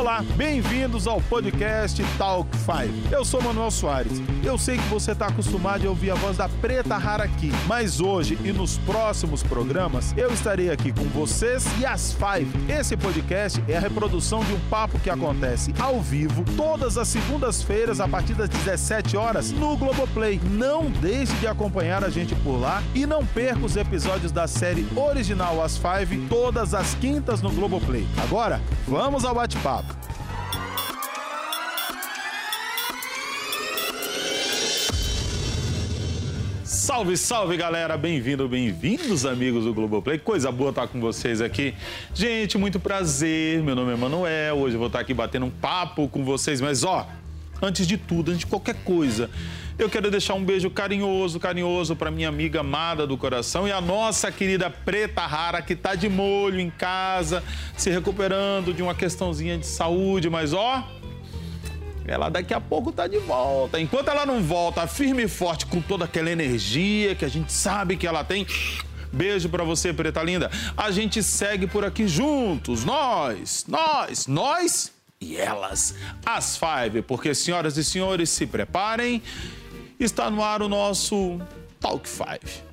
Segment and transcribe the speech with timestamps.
[0.00, 3.12] Olá, bem-vindos ao podcast Talk 5.
[3.14, 4.14] Eu sou Manuel Soares.
[4.42, 8.00] Eu sei que você está acostumado a ouvir a voz da Preta Rara aqui, mas
[8.00, 12.50] hoje e nos próximos programas eu estarei aqui com vocês e as Five.
[12.66, 18.00] Esse podcast é a reprodução de um papo que acontece ao vivo todas as segundas-feiras
[18.00, 20.40] a partir das 17 horas no Globoplay.
[20.50, 24.88] Não deixe de acompanhar a gente por lá e não perca os episódios da série
[24.96, 28.06] original As Five todas as quintas no Globoplay.
[28.16, 29.99] Agora, vamos ao bate-papo.
[36.90, 40.18] Salve, salve galera, bem-vindo, bem-vindos amigos do Globoplay.
[40.18, 41.72] Coisa boa estar com vocês aqui.
[42.12, 43.62] Gente, muito prazer.
[43.62, 44.56] Meu nome é Manuel.
[44.56, 47.06] Hoje eu vou estar aqui batendo um papo com vocês, mas ó,
[47.62, 49.30] antes de tudo, antes de qualquer coisa,
[49.78, 53.80] eu quero deixar um beijo carinhoso, carinhoso para minha amiga amada do coração e a
[53.80, 57.40] nossa querida Preta Rara que tá de molho em casa,
[57.76, 60.84] se recuperando de uma questãozinha de saúde, mas ó,
[62.10, 63.78] ela daqui a pouco tá de volta.
[63.80, 67.96] Enquanto ela não volta firme e forte com toda aquela energia que a gente sabe
[67.96, 68.44] que ela tem.
[69.12, 70.50] Beijo para você, preta linda.
[70.76, 75.94] A gente segue por aqui juntos, nós, nós, nós e elas,
[76.26, 79.22] as Five, porque senhoras e senhores, se preparem.
[79.98, 81.40] Está no ar o nosso
[81.78, 82.64] Talk Five.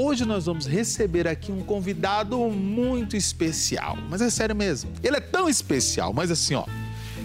[0.00, 4.92] Hoje nós vamos receber aqui um convidado muito especial, mas é sério mesmo.
[5.02, 6.64] Ele é tão especial, mas assim, ó,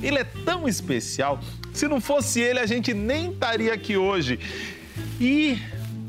[0.02, 1.40] ele é tão especial.
[1.72, 4.40] Se não fosse ele, a gente nem estaria aqui hoje.
[5.22, 5.60] E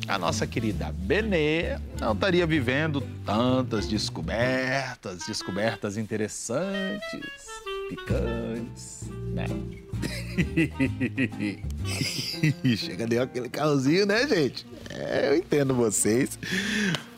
[0.08, 7.46] a nossa querida Benê não estaria vivendo tantas descobertas, descobertas interessantes,
[7.90, 9.02] picantes,
[9.34, 9.83] né?
[12.76, 14.66] Chega, deu aquele calzinho, né, gente?
[14.90, 16.38] É, eu entendo vocês.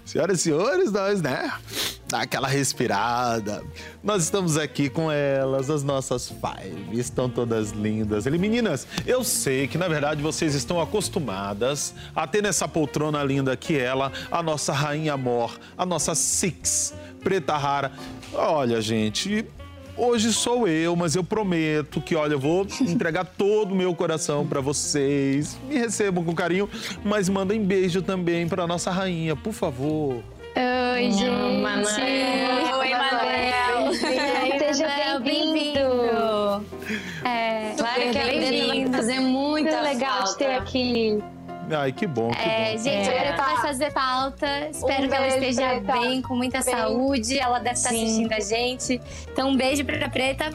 [0.05, 1.53] Senhoras e senhores, nós, né?
[2.09, 3.65] Dá aquela respirada.
[4.05, 6.97] Nós estamos aqui com elas, as nossas five.
[6.97, 8.25] Estão todas lindas.
[8.25, 13.57] E meninas, eu sei que na verdade vocês estão acostumadas a ter nessa poltrona linda
[13.57, 16.95] que ela, a nossa rainha mor, a nossa Six,
[17.25, 17.91] preta rara.
[18.33, 19.45] Olha, gente,
[19.97, 24.47] Hoje sou eu, mas eu prometo que, olha, eu vou entregar todo o meu coração
[24.47, 25.57] para vocês.
[25.69, 26.69] Me recebam com carinho,
[27.05, 30.23] mas mandem beijo também para nossa rainha, por favor.
[30.57, 31.25] Oi, gente.
[31.25, 32.79] Oi, Manuel.
[32.79, 33.95] Oi, Manuel.
[34.59, 36.65] Seja bem-vindo.
[37.25, 38.97] É, claro que é bem-vindo.
[38.97, 40.33] Fazer muita muito legal falta.
[40.33, 41.23] te ter aqui.
[41.71, 42.79] Ai, que bom, que É, bom.
[42.83, 43.19] gente, É.
[43.19, 44.69] a Preta vai fazer pauta.
[44.71, 45.93] Espero Um que ela esteja Preta.
[46.01, 46.75] bem, com muita Bem.
[46.75, 47.39] saúde.
[47.39, 48.05] Ela deve estar Sim.
[48.05, 49.01] assistindo a gente.
[49.33, 50.51] Então, um beijo pra Preta.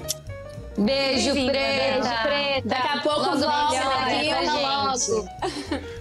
[0.77, 1.51] Beijo, preta.
[1.51, 2.67] Beijo, Preta.
[2.69, 5.29] Daqui a pouco Logo volta melhor, aqui gente.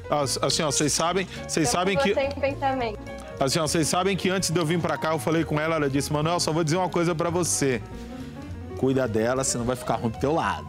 [0.08, 2.98] As- Assim, ó, vocês sabem, vocês Tô sabem que, você em pensamento.
[3.40, 5.74] assim, ó, vocês sabem que antes de eu vir pra cá, eu falei com ela,
[5.76, 7.82] ela disse, Manuel, só vou dizer uma coisa pra você.
[8.78, 10.68] Cuida dela, senão vai ficar ruim pro teu lado.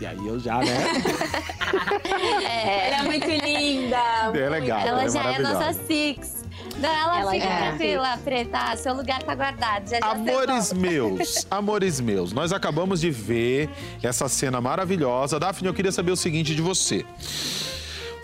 [0.00, 0.66] E aí eu já, né?
[2.86, 3.96] Ela é muito linda.
[4.34, 6.40] É legal, ela é já é nossa Six.
[6.78, 7.68] Não, ela, Ela fica é.
[7.68, 8.76] tranquila, Preta.
[8.76, 9.88] Seu lugar tá guardado.
[9.88, 13.68] Já já Amores meus, amores meus, nós acabamos de ver
[14.02, 15.38] essa cena maravilhosa.
[15.38, 17.04] Daphne, eu queria saber o seguinte de você.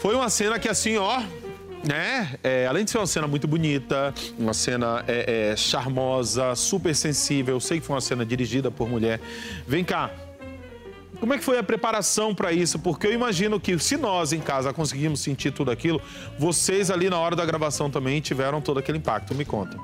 [0.01, 1.21] Foi uma cena que assim, ó,
[1.85, 2.35] né?
[2.43, 7.57] é, além de ser uma cena muito bonita, uma cena é, é, charmosa, super sensível,
[7.57, 9.21] eu sei que foi uma cena dirigida por mulher.
[9.67, 10.11] Vem cá,
[11.21, 12.79] como é que foi a preparação para isso?
[12.79, 16.01] Porque eu imagino que se nós em casa conseguimos sentir tudo aquilo,
[16.39, 19.35] vocês ali na hora da gravação também tiveram todo aquele impacto.
[19.35, 19.79] Me contem.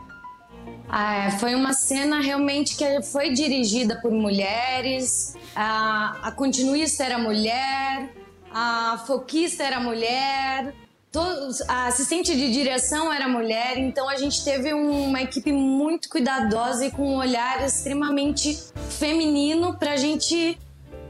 [0.88, 5.34] Ah, é, foi uma cena realmente que foi dirigida por mulheres.
[5.56, 8.10] A, a continuista era mulher,
[8.52, 10.74] a foquista era mulher,
[11.10, 13.78] todos- a assistente de direção era mulher.
[13.78, 18.58] Então a gente teve um- uma equipe muito cuidadosa e com um olhar extremamente
[18.90, 20.58] feminino para a gente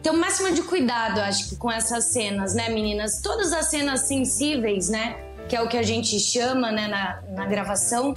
[0.02, 3.20] ter o máximo de cuidado, acho que com essas cenas, né, meninas?
[3.22, 5.16] Todas as cenas sensíveis, né?
[5.48, 8.16] Que é o que a gente chama, né, na, na gravação.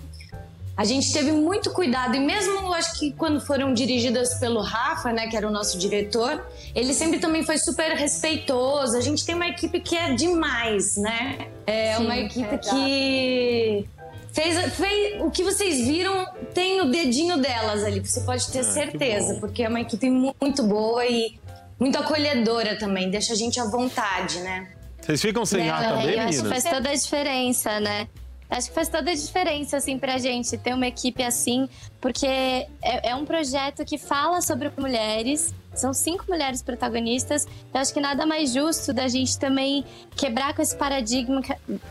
[0.78, 5.28] A gente teve muito cuidado e mesmo acho que quando foram dirigidas pelo Rafa, né,
[5.28, 8.98] que era o nosso diretor, ele sempre também foi super respeitoso.
[8.98, 11.48] A gente tem uma equipe que é demais, né?
[11.66, 12.70] É Sim, uma equipe exato.
[12.76, 13.90] que
[14.34, 18.02] fez, fez o que vocês viram tem o dedinho delas ali.
[18.06, 21.40] Você pode ter Ah, certeza, porque é uma equipe mu- muito boa e
[21.80, 23.10] muito acolhedora também.
[23.10, 24.68] Deixa a gente à vontade, né?
[25.02, 26.64] Vocês ficam sem ar É, também, eu acho que meninas?
[26.64, 28.08] faz toda a diferença, né?
[28.50, 31.68] Acho que faz toda a diferença, assim, pra gente ter uma equipe assim,
[32.00, 32.68] porque é,
[33.10, 37.46] é um projeto que fala sobre mulheres, são cinco mulheres protagonistas.
[37.74, 39.84] Eu acho que nada mais justo da gente também
[40.16, 41.42] quebrar com esse paradigma,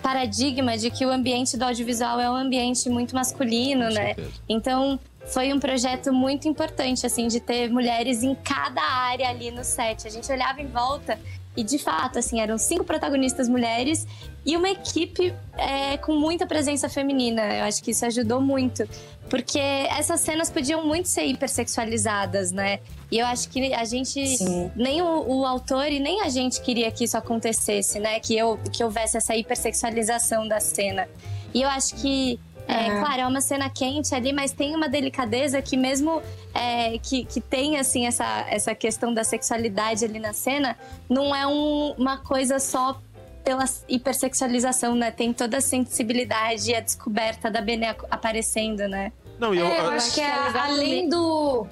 [0.01, 4.05] paradigma de que o ambiente do audiovisual é um ambiente muito masculino, Com né?
[4.15, 4.31] certeza.
[4.49, 9.65] Então, foi um projeto muito importante, assim, de ter mulheres em cada área ali no
[9.65, 10.07] set.
[10.07, 11.19] A gente olhava em volta
[11.57, 14.07] e, de fato, assim, eram cinco protagonistas mulheres
[14.45, 17.43] e uma equipe é, com muita presença feminina.
[17.55, 18.87] Eu acho que isso ajudou muito.
[19.31, 22.81] Porque essas cenas podiam muito ser hipersexualizadas, né?
[23.11, 24.71] E eu acho que a gente, Sim.
[24.77, 28.21] nem o, o autor e nem a gente queria que isso acontecesse, né?
[28.21, 31.09] Que, eu, que houvesse essa hipersexualização da cena.
[31.55, 33.01] E eu acho que é, Uhum.
[33.01, 36.23] claro, é uma cena quente ali, mas tem uma delicadeza que mesmo
[36.55, 40.77] é, que, que tem, assim, essa, essa questão da sexualidade ali na cena,
[41.09, 43.01] não é um- uma coisa só
[43.43, 45.11] pela hipersexualização, né?
[45.11, 49.13] Tem toda a sensibilidade e a descoberta da Benê ac- aparecendo, né?
[49.39, 51.67] Não, eu, É, eu acho que é além do.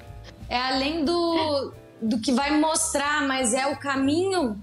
[0.49, 4.59] É além do, do que vai mostrar, mas é o caminho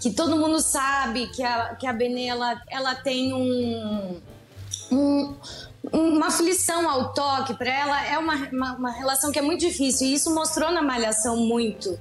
[0.00, 4.20] que todo mundo sabe que a, que a Benê ela, ela tem um,
[4.90, 5.34] um-
[5.92, 7.54] uma aflição ao toque.
[7.54, 10.06] Para ela é uma, uma, uma relação que é muito difícil.
[10.06, 11.98] E isso mostrou na Malhação muito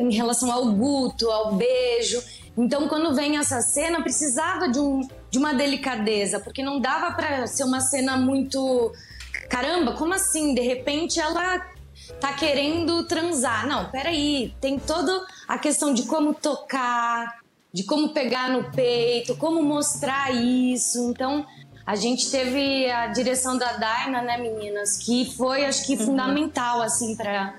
[0.00, 2.22] em relação ao guto, ao beijo.
[2.56, 7.46] Então, quando vem essa cena, precisava de, um, de uma delicadeza, porque não dava para
[7.46, 8.92] ser uma cena muito.
[9.50, 10.54] Caramba, como assim?
[10.54, 11.58] De repente ela
[12.20, 13.66] tá querendo transar.
[13.66, 14.54] Não, peraí.
[14.60, 17.40] Tem toda a questão de como tocar,
[17.72, 21.10] de como pegar no peito, como mostrar isso.
[21.10, 21.44] Então,
[21.86, 24.96] a gente teve a direção da Daina, né, meninas?
[24.98, 27.54] Que foi, acho que, fundamental, assim, para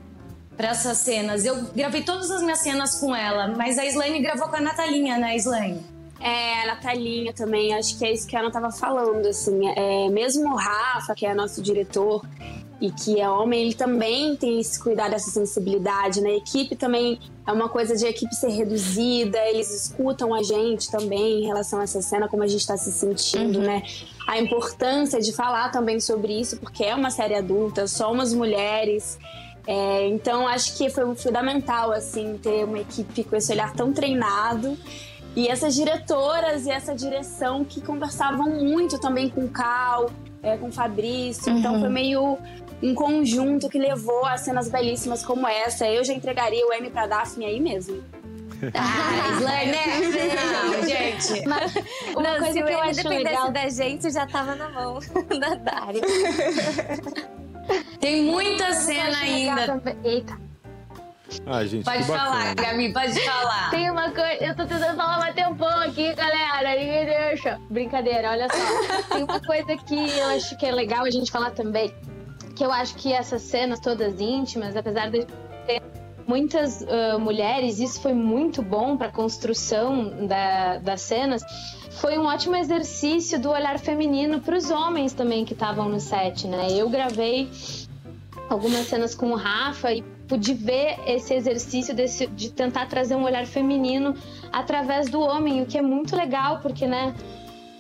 [0.58, 1.46] para essas cenas.
[1.46, 5.16] Eu gravei todas as minhas cenas com ela, mas a Slane gravou com a Natalinha,
[5.16, 5.86] né, Slane?
[6.20, 10.10] É, a Natalinha também, acho que é isso que a Ana tava falando, assim, é,
[10.10, 12.26] mesmo o Rafa, que é nosso diretor
[12.80, 16.30] e que é homem, ele também tem esse cuidado, essa sensibilidade, né?
[16.30, 21.44] A equipe também é uma coisa de equipe ser reduzida, eles escutam a gente também
[21.44, 23.82] em relação a essa cena, como a gente tá se sentindo, né?
[24.28, 29.18] A importância de falar também sobre isso, porque é uma série adulta, somos mulheres,
[29.66, 34.78] é, então acho que foi fundamental assim ter uma equipe com esse olhar tão treinado
[35.36, 40.10] e essas diretoras e essa direção que conversavam muito também com o Cal,
[40.42, 41.52] é, com o Fabrício.
[41.52, 42.38] Então foi meio
[42.82, 45.88] um conjunto que levou a cenas belíssimas como essa.
[45.88, 48.04] Eu já entregaria o M pra Daphne aí mesmo.
[48.74, 49.86] Ah, né?
[50.74, 51.46] Não, gente.
[51.46, 51.58] Uma
[52.16, 54.56] Uma não, coisa se que o eu M acho dependesse legal- da gente, já tava
[54.56, 54.98] na mão
[55.40, 56.02] da Dari.
[58.00, 59.82] Tem muita cena ainda.
[60.04, 60.38] Eita.
[61.46, 62.30] Ai, gente, Pode que bacana.
[62.32, 63.70] falar, Gabi, pode falar.
[63.70, 67.60] Tem uma coisa, eu tô tentando falar mais tempão aqui, galera, ninguém deixa.
[67.70, 69.14] Brincadeira, olha só.
[69.14, 71.94] Tem uma coisa que eu acho que é legal a gente falar também,
[72.58, 75.26] que eu acho que essas cenas todas íntimas, apesar de
[75.68, 75.82] ter
[76.26, 81.44] muitas ah, mulheres, isso foi muito bom pra construção da, das cenas.
[82.02, 86.48] Foi um ótimo exercício do olhar feminino para os homens também que estavam no set,
[86.48, 86.68] né?
[86.72, 87.50] Eu gravei
[88.50, 93.24] algumas cenas com o Rafa e pude ver esse exercício desse- de tentar trazer um
[93.24, 94.14] olhar feminino
[94.52, 97.14] através do homem, o que é muito legal, porque, né?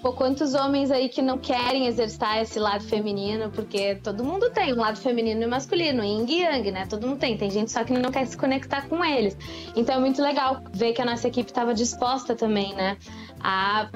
[0.02, 4.71] Pô, quantos homens aí que não querem exercitar esse lado feminino, porque todo mundo tem
[4.71, 6.86] um lado feminino e masculino, yin e yang, né?
[6.88, 7.36] Todo mundo tem.
[7.36, 9.36] Tem gente só que não quer se conectar com eles.
[9.76, 12.95] Então é muito legal ver que a nossa equipe estava disposta também, né?
[13.42, 13.90] A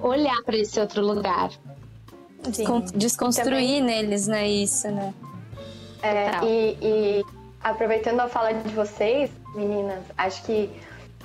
[0.00, 1.50] olhar para esse outro lugar.
[2.48, 4.48] Descon- Desconstruir neles, né?
[4.48, 5.12] Isso, né?
[6.02, 7.24] É, e, e
[7.62, 10.70] aproveitando a fala de vocês, meninas, acho que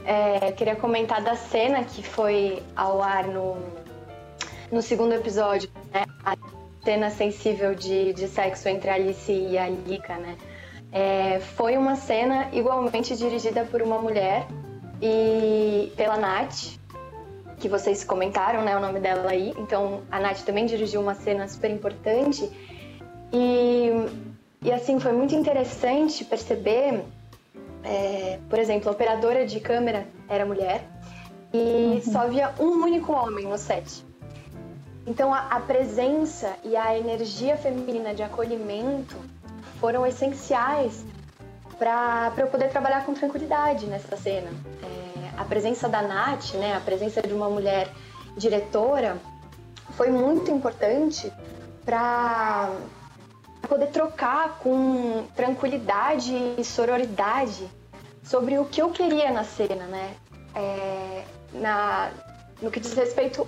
[0.06, 3.58] é, queria comentar da cena que foi ao ar no,
[4.72, 6.06] no segundo episódio, né?
[6.24, 6.36] A
[6.84, 10.38] cena sensível de, de sexo entre a Alice e a Lika, né?
[10.92, 14.48] É, foi uma cena igualmente dirigida por uma mulher
[15.02, 16.78] e pela Nath,
[17.60, 19.54] que vocês comentaram, né, o nome dela aí.
[19.58, 22.50] Então, a Nath também dirigiu uma cena super importante.
[23.34, 23.90] E,
[24.62, 27.04] e assim, foi muito interessante perceber,
[27.84, 30.88] é, por exemplo, a operadora de câmera era mulher
[31.54, 34.07] e só havia um único homem no set.
[35.08, 39.16] Então, a, a presença e a energia feminina de acolhimento
[39.80, 41.06] foram essenciais
[41.80, 44.50] para eu poder trabalhar com tranquilidade nessa cena.
[44.84, 47.88] É, a presença da Nath, né, a presença de uma mulher
[48.36, 49.18] diretora,
[49.92, 51.32] foi muito importante
[51.86, 52.70] para
[53.62, 57.66] poder trocar com tranquilidade e sororidade
[58.24, 60.16] sobre o que eu queria na cena, né?
[60.54, 61.24] É,
[61.54, 62.12] na,
[62.62, 63.48] no que diz respeito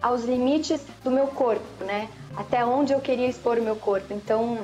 [0.00, 2.08] aos limites do meu corpo, né?
[2.36, 4.12] Até onde eu queria expor o meu corpo.
[4.12, 4.58] Então,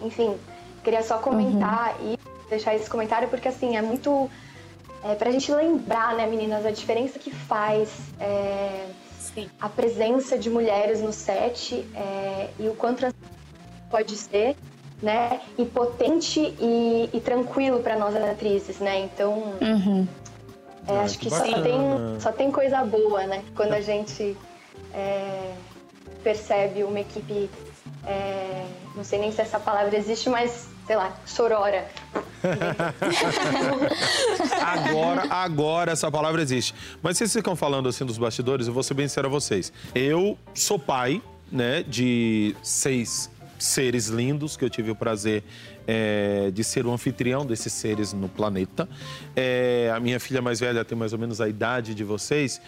[0.00, 0.36] enfim,
[0.84, 2.14] queria só comentar uhum.
[2.14, 4.30] e deixar esse comentário porque assim é muito
[5.02, 8.86] é, para a gente lembrar, né, meninas, a diferença que faz é,
[9.60, 13.06] a presença de mulheres no set é, e o quanto
[13.90, 14.56] pode ser,
[15.02, 19.00] né, e potente e, e tranquilo para nós atrizes, né?
[19.00, 20.06] Então, uhum.
[20.86, 23.42] é, ah, acho que, que só tem, só tem coisa boa, né?
[23.56, 24.36] Quando a gente
[24.94, 25.54] é,
[26.22, 27.50] percebe uma equipe,
[28.06, 31.88] é, não sei nem se essa palavra existe, mas sei lá, sorora.
[34.60, 36.74] agora, agora essa palavra existe.
[37.02, 39.72] Mas vocês ficam falando assim dos bastidores, eu vou ser bem sincero a vocês.
[39.94, 45.44] Eu sou pai, né, de seis seres lindos que eu tive o prazer
[45.92, 48.88] é, de ser o anfitrião desses seres no planeta.
[49.34, 52.62] É, a minha filha mais velha tem mais ou menos a idade de vocês.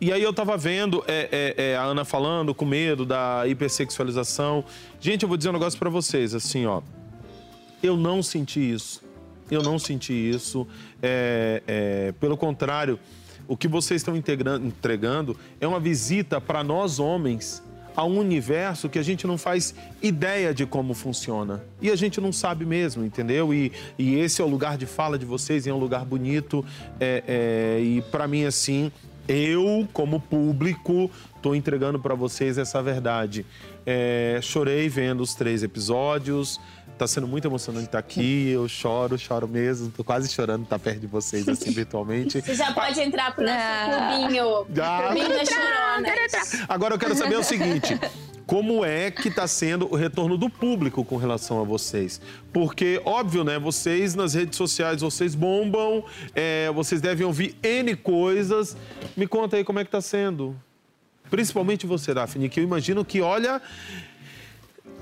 [0.00, 4.64] E aí eu tava vendo é, é, é a Ana falando com medo da hipersexualização.
[4.98, 6.82] Gente, eu vou dizer um negócio para vocês, assim, ó.
[7.80, 9.00] Eu não senti isso.
[9.48, 10.66] Eu não senti isso.
[11.00, 12.98] É, pelo contrário,
[13.46, 17.62] o que vocês estão entregando é uma visita para nós homens
[17.96, 21.64] a um universo que a gente não faz ideia de como funciona.
[21.80, 23.54] E a gente não sabe mesmo, entendeu?
[23.54, 26.64] E, e esse é o lugar de fala de vocês, é um lugar bonito.
[27.00, 28.92] É, é, e para mim, assim,
[29.26, 33.46] eu, como público, estou entregando para vocês essa verdade.
[33.84, 36.60] É, chorei vendo os três episódios.
[36.98, 38.48] Tá sendo muito emocionante estar aqui.
[38.48, 39.90] Eu choro, choro mesmo.
[39.90, 42.40] Tô quase chorando estar perto de vocês, assim, virtualmente.
[42.40, 44.16] Você já pode entrar pro nosso ah.
[44.16, 44.66] clubinho.
[44.82, 45.02] Ah.
[45.02, 46.66] Clubinho da chorona.
[46.68, 47.98] Agora eu quero saber o seguinte.
[48.46, 52.20] Como é que está sendo o retorno do público com relação a vocês?
[52.52, 53.58] Porque, óbvio, né?
[53.58, 58.76] Vocês nas redes sociais, vocês bombam, é, vocês devem ouvir N coisas.
[59.16, 60.56] Me conta aí como é que está sendo.
[61.28, 63.60] Principalmente você, Daphne, que eu imagino que, olha,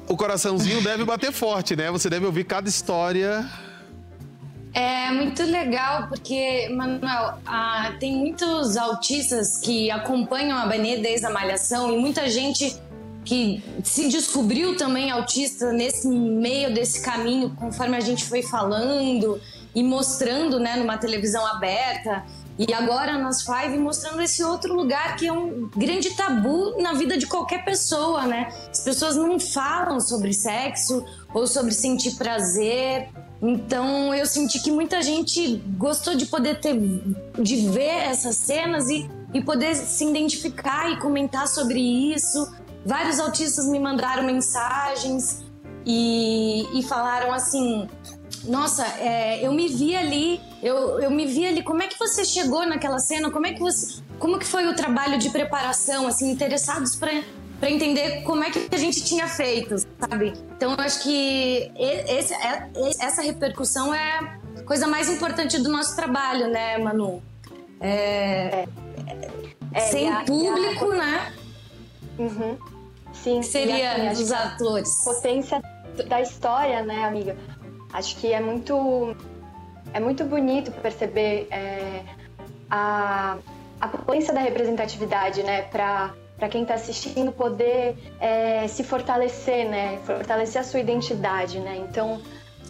[0.09, 1.91] o coraçãozinho deve bater forte, né?
[1.91, 3.49] Você deve ouvir cada história.
[4.73, 11.31] É muito legal porque, Manuel, ah, tem muitos autistas que acompanham a Benê desde a
[11.31, 12.77] malhação e muita gente
[13.25, 19.41] que se descobriu também autista nesse meio desse caminho, conforme a gente foi falando
[19.75, 22.25] e mostrando, né, numa televisão aberta.
[22.59, 27.17] E agora nas Five mostrando esse outro lugar que é um grande tabu na vida
[27.17, 28.49] de qualquer pessoa, né?
[28.71, 33.09] As pessoas não falam sobre sexo ou sobre sentir prazer.
[33.43, 36.79] Então eu senti que muita gente gostou de poder ter,
[37.41, 42.55] de ver essas cenas e, e poder se identificar e comentar sobre isso.
[42.87, 45.43] Vários autistas me mandaram mensagens
[45.85, 47.89] e, e falaram assim:
[48.47, 51.63] nossa, é, eu me vi ali, eu, eu me vi ali.
[51.63, 53.31] Como é que você chegou naquela cena?
[53.31, 56.07] Como é que você, como que foi o trabalho de preparação?
[56.07, 57.23] Assim, interessados para
[57.61, 60.35] para entender como é que a gente tinha feito, sabe?
[60.57, 62.69] Então eu acho que esse, é,
[63.01, 64.19] essa repercussão é
[64.59, 67.23] a coisa mais importante do nosso trabalho, né, Manu?
[67.81, 68.67] É,
[69.73, 71.33] é, sem público, né?
[72.19, 72.59] Uhum.
[73.13, 73.43] Sim.
[73.43, 75.03] Seria os atores.
[75.05, 75.63] Potência
[76.07, 77.37] da história, né, amiga?
[77.95, 79.17] Acho que é muito,
[79.93, 82.03] é muito bonito perceber é,
[82.69, 83.39] a,
[83.81, 90.01] a potência da representatividade, né, para para quem está assistindo poder é, se fortalecer, né,
[90.05, 91.77] fortalecer a sua identidade, né.
[91.89, 92.21] Então,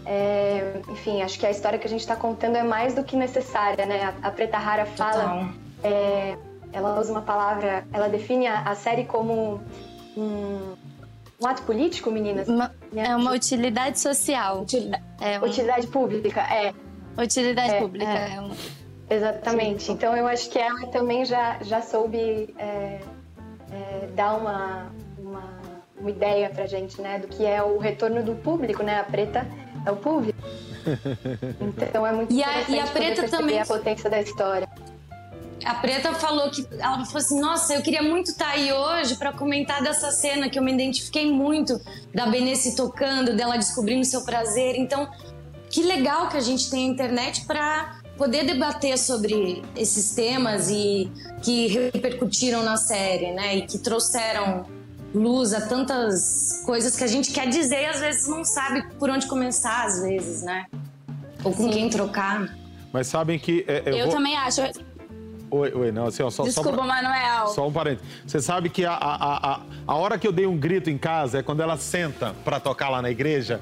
[0.04, 3.16] é, enfim, acho que a história que a gente está contando é mais do que
[3.16, 4.14] necessária, né.
[4.22, 5.48] A, a Preta Rara fala,
[5.82, 6.36] é,
[6.74, 9.62] ela usa uma palavra, ela define a, a série como
[10.14, 10.74] um,
[11.40, 12.48] um ato político, meninas?
[12.48, 14.62] Uma, é uma utilidade social.
[14.62, 15.46] Utilidade, é uma...
[15.46, 16.72] utilidade pública, é.
[17.20, 18.34] Utilidade é, pública, é.
[18.34, 18.54] é uma...
[19.10, 19.84] Exatamente.
[19.84, 19.92] Sim.
[19.92, 23.00] Então eu acho que ela também já, já soube é,
[23.70, 25.60] é, dar uma, uma,
[25.98, 27.18] uma ideia pra gente, né?
[27.18, 29.00] Do que é o retorno do público, né?
[29.00, 29.46] A preta
[29.86, 30.38] é o público.
[31.80, 34.68] Então é muito e a, e a preta também a potência da história
[35.64, 39.16] a Preta falou que ela falou assim: Nossa, eu queria muito estar tá aí hoje
[39.16, 41.80] para comentar dessa cena que eu me identifiquei muito
[42.14, 44.76] da Benesse tocando, dela descobrindo seu prazer.
[44.76, 45.08] Então,
[45.70, 51.10] que legal que a gente tem a internet para poder debater sobre esses temas e
[51.42, 53.56] que repercutiram na série, né?
[53.56, 54.66] E que trouxeram
[55.14, 59.08] luz a tantas coisas que a gente quer dizer e às vezes não sabe por
[59.10, 60.66] onde começar, às vezes, né?
[61.42, 61.70] Ou com Sim.
[61.70, 62.56] quem trocar.
[62.92, 63.64] Mas sabem que.
[63.66, 64.14] É, eu, eu vou...
[64.14, 64.60] também acho.
[65.50, 67.46] Oi, oi, não, assim, ó, só, Desculpa, só pra, Manuel.
[67.48, 68.06] Só um parênteses.
[68.26, 71.38] Você sabe que a, a, a, a hora que eu dei um grito em casa
[71.38, 73.60] é quando ela senta pra tocar lá na igreja,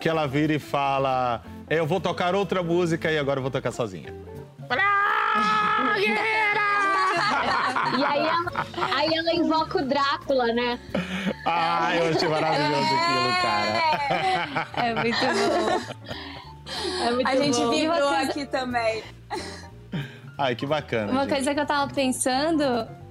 [0.00, 3.50] que ela vira e fala: é, Eu vou tocar outra música e agora eu vou
[3.50, 4.14] tocar sozinha.
[7.96, 10.80] E aí ela, aí ela invoca o Drácula, né?
[11.46, 14.68] Ah, eu achei maravilhoso aquilo, cara.
[14.76, 16.04] É muito bom.
[17.06, 17.70] É muito A gente bom.
[17.70, 19.04] vibrou aqui também.
[20.36, 21.12] Ai, que bacana.
[21.12, 21.34] Uma gente.
[21.34, 22.64] coisa que eu tava pensando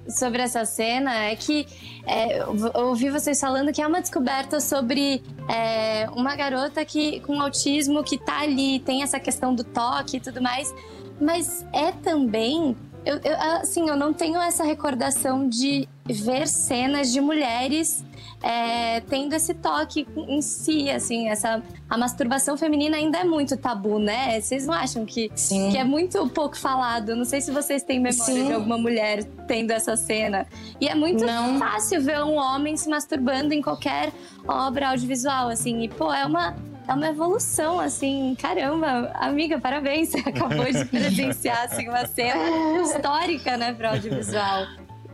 [0.08, 1.66] sobre essa cena é que
[2.06, 7.40] é, eu ouvi vocês falando que é uma descoberta sobre é, uma garota que com
[7.40, 10.74] autismo que tá ali, tem essa questão do toque e tudo mais,
[11.20, 12.76] mas é também.
[13.04, 18.04] Eu, eu, assim, eu não tenho essa recordação de ver cenas de mulheres
[18.44, 23.98] é, tendo esse toque em si, assim, essa a masturbação feminina ainda é muito tabu,
[23.98, 24.38] né?
[24.38, 25.70] Vocês não acham que Sim.
[25.70, 27.16] que é muito pouco falado.
[27.16, 28.46] Não sei se vocês têm memória Sim.
[28.46, 30.46] de alguma mulher tendo essa cena.
[30.78, 31.58] E é muito Não.
[31.58, 34.12] fácil ver um homem se masturbando em qualquer
[34.46, 35.82] obra audiovisual, assim.
[35.82, 36.54] E, pô, é uma,
[36.86, 38.36] é uma evolução, assim.
[38.38, 40.10] Caramba, amiga, parabéns.
[40.10, 44.66] Você acabou de presenciar, assim, uma cena histórica, né, para audiovisual.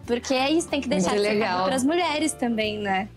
[0.04, 1.66] Porque é isso, tem que deixar de legal.
[1.66, 3.08] para as mulheres também, né?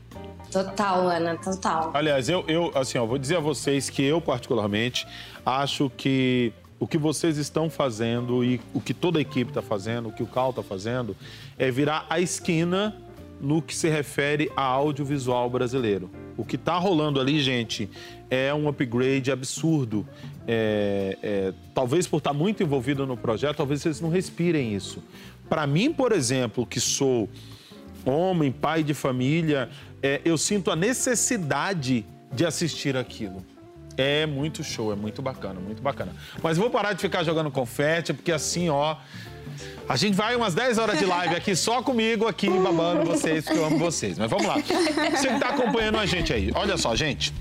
[0.54, 1.92] Total, Ana, total.
[1.94, 5.08] Aliás, eu, eu assim, ó, vou dizer a vocês que eu, particularmente,
[5.44, 10.10] acho que o que vocês estão fazendo e o que toda a equipe está fazendo,
[10.10, 11.16] o que o Cal está fazendo,
[11.58, 12.96] é virar a esquina
[13.42, 16.10] no que se refere a audiovisual brasileiro.
[16.38, 17.90] O que está rolando ali, gente,
[18.30, 20.08] é um upgrade absurdo.
[20.48, 25.04] É, é, talvez por estar muito envolvido no projeto, talvez vocês não respirem isso.
[25.50, 27.28] Para mim, por exemplo, que sou
[28.06, 29.70] homem, pai de família,
[30.02, 33.46] é, eu sinto a necessidade de assistir aquilo.
[33.96, 36.14] É muito show, é muito bacana, muito bacana.
[36.42, 38.98] Mas vou parar de ficar jogando confete, porque assim, ó.
[39.88, 43.60] A gente vai umas 10 horas de live aqui só comigo, aqui, babando vocês, porque
[43.60, 44.18] eu amo vocês.
[44.18, 44.56] Mas vamos lá.
[44.56, 47.34] Você que tá acompanhando a gente aí, olha só, gente.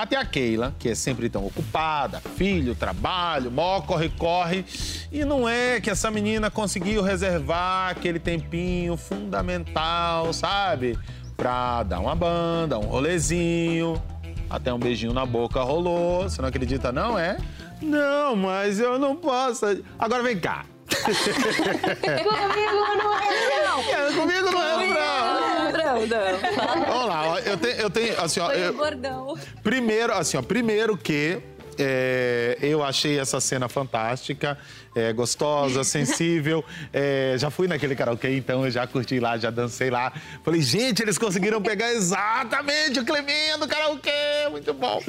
[0.00, 4.64] Até a Keila, que é sempre tão ocupada, filho, trabalho, mó corre-corre.
[5.12, 10.98] E não é que essa menina conseguiu reservar aquele tempinho fundamental, sabe?
[11.36, 14.02] Pra dar uma banda, um rolezinho.
[14.48, 16.22] Até um beijinho na boca rolou.
[16.22, 17.36] Você não acredita, não, é?
[17.82, 19.66] Não, mas eu não posso.
[19.98, 20.64] Agora vem cá.
[20.96, 23.80] Comigo no refrão.
[23.80, 25.59] É, Comigo não é pra...
[25.94, 26.86] Não, não.
[26.86, 29.38] Vamos lá, eu tenho, eu tenho assim, ó, eu-.
[29.62, 31.42] Primeiro, assim, ó, primeiro que
[31.78, 34.58] é, eu achei essa cena fantástica,
[34.94, 36.64] é, gostosa, sensível.
[36.92, 40.12] É, já fui naquele karaokê, então eu já curti lá, já dancei lá.
[40.44, 45.02] Falei, gente, eles conseguiram pegar exatamente o Cleminha do karaokê, muito bom.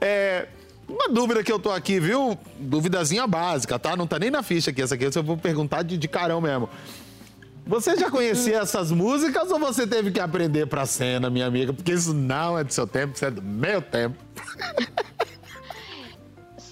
[0.00, 0.46] É,
[0.88, 2.38] uma dúvida que eu tô aqui, viu?
[2.58, 3.96] Duvidazinha básica, tá?
[3.96, 6.68] Não tá nem na ficha aqui, essa aqui eu vou perguntar de, de carão mesmo.
[7.64, 11.72] Você já conhecia essas músicas ou você teve que aprender pra cena, minha amiga?
[11.72, 14.16] Porque isso não é do seu tempo, isso é do meu tempo.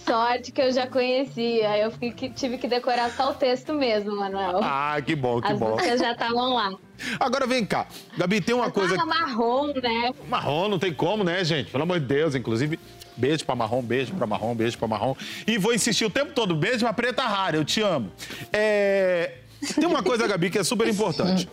[0.04, 1.78] Sorte que eu já conhecia.
[1.78, 4.58] Eu fui que- tive que decorar só o texto mesmo, Manuel.
[4.62, 5.70] Ah, que bom, que As bom.
[5.70, 6.72] músicas já estavam lá.
[7.20, 7.86] Agora vem cá.
[8.18, 8.96] Gabi, tem uma coisa.
[8.96, 10.12] Tava marrom, né?
[10.28, 11.70] Marrom, não tem como, né, gente?
[11.70, 12.34] Pelo amor de Deus.
[12.34, 12.78] Inclusive,
[13.16, 15.14] beijo pra marrom, beijo pra marrom, beijo pra marrom.
[15.46, 18.10] E vou insistir o tempo todo, beijo pra preta rara, eu te amo.
[18.52, 19.34] É,
[19.74, 21.48] Tem uma coisa, Gabi, que é super importante.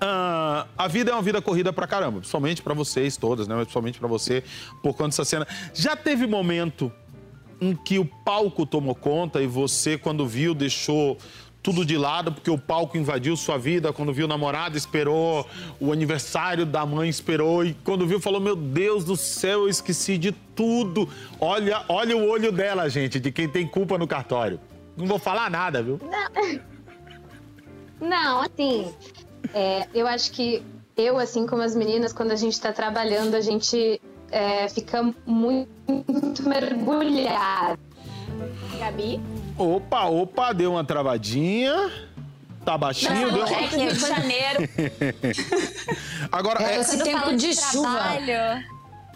[0.00, 3.54] Ah, a vida é uma vida corrida pra caramba, principalmente pra vocês todas, né?
[3.54, 4.44] Mas principalmente pra você,
[4.82, 5.46] por conta dessa cena.
[5.72, 6.92] Já teve momento
[7.60, 11.16] em que o palco tomou conta e você, quando viu, deixou
[11.62, 15.44] tudo de lado porque o palco invadiu sua vida, quando viu o namorado esperou,
[15.80, 20.16] o aniversário da mãe esperou e quando viu falou: "Meu Deus do céu, eu esqueci
[20.16, 21.08] de tudo".
[21.40, 24.60] Olha, olha o olho dela, gente, de quem tem culpa no cartório.
[24.96, 25.98] Não vou falar nada, viu?
[26.02, 26.60] Não,
[28.42, 28.92] assim,
[29.54, 30.62] é, eu acho que
[30.96, 35.68] eu, assim como as meninas, quando a gente tá trabalhando, a gente é, fica muito
[36.42, 37.78] mergulhado.
[38.78, 39.20] Gabi?
[39.58, 41.90] Opa, opa, deu uma travadinha.
[42.64, 43.44] Tá baixinho, deu.
[43.46, 44.68] É que Rio de Janeiro.
[46.32, 47.88] Agora, É, é, esse tempo fala de chuva.
[47.96, 48.30] trabalho,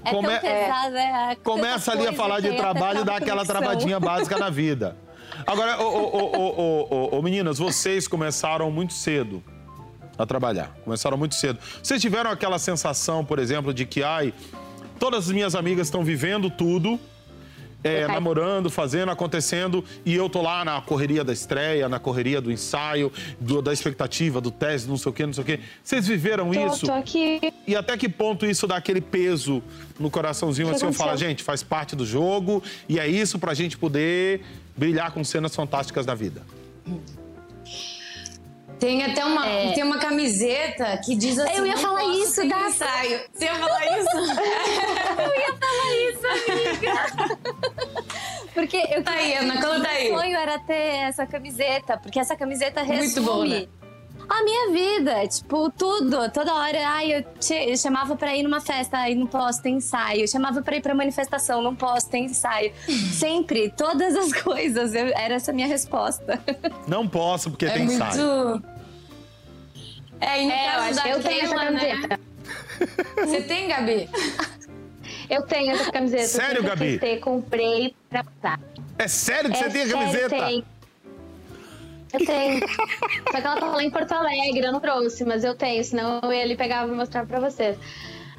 [0.02, 1.36] É Come- tão pesado, é.
[1.42, 4.96] começa ali a falar de que trabalho e dá aquela travadinha básica na vida.
[5.46, 5.86] Agora, ô,
[7.12, 9.42] ô, ô, meninas, vocês começaram muito cedo
[10.18, 10.74] a trabalhar.
[10.84, 11.58] Começaram muito cedo.
[11.82, 14.34] Vocês tiveram aquela sensação, por exemplo, de que, ai,
[14.98, 16.98] todas as minhas amigas estão vivendo tudo,
[17.82, 22.52] é, namorando, fazendo, acontecendo, e eu tô lá na correria da estreia, na correria do
[22.52, 25.60] ensaio, do- da expectativa, do teste, não sei o quê, não sei o quê.
[25.82, 26.84] Vocês viveram Tô, isso?
[26.84, 27.40] tô aqui.
[27.66, 29.62] E até que ponto isso dá aquele peso
[29.98, 33.54] no coraçãozinho, Que assim, eu falo, gente, faz parte do jogo e é isso pra
[33.54, 34.42] gente poder
[34.80, 36.40] brilhar com cenas fantásticas na vida.
[38.78, 41.52] Tem até uma, tem uma camiseta que diz assim.
[41.58, 43.20] Eu ia "Não falar isso, dá- ensaio.
[43.30, 44.16] Você ia falar isso?
[48.54, 50.08] Porque eu Tá aí, Ana, conta aí.
[50.10, 50.72] Meu sonho era ter
[51.08, 53.68] essa camiseta, porque essa camiseta Muito bom, resume né?
[54.30, 56.78] A minha vida, tipo, tudo, toda hora.
[56.88, 60.20] Ai, eu, te, eu chamava pra ir numa festa, ai, não posso, tem ensaio.
[60.22, 62.72] Eu chamava pra ir pra manifestação, não posso, tem ensaio.
[63.12, 66.40] Sempre, todas as coisas, eu, era essa a minha resposta.
[66.86, 68.02] Não posso, porque É tem muito.
[68.02, 68.62] ensaio.
[70.20, 71.80] É, e no É, eu caso da que eu tenho essa Keila, né?
[71.96, 72.20] camiseta.
[73.26, 74.08] Você tem, Gabi?
[75.28, 76.26] Eu tenho essa camiseta.
[76.26, 76.98] Sério, Gabi?
[76.98, 78.60] ter, comprei pra usar.
[78.98, 79.98] É sério que É você tem a sério,
[80.30, 80.64] camiseta?
[82.12, 82.60] Eu tenho.
[82.68, 86.20] Só que ela tá lá em Porto Alegre, eu não trouxe, mas eu tenho, senão
[86.22, 87.76] eu ia ali pegar e mostrar pra vocês.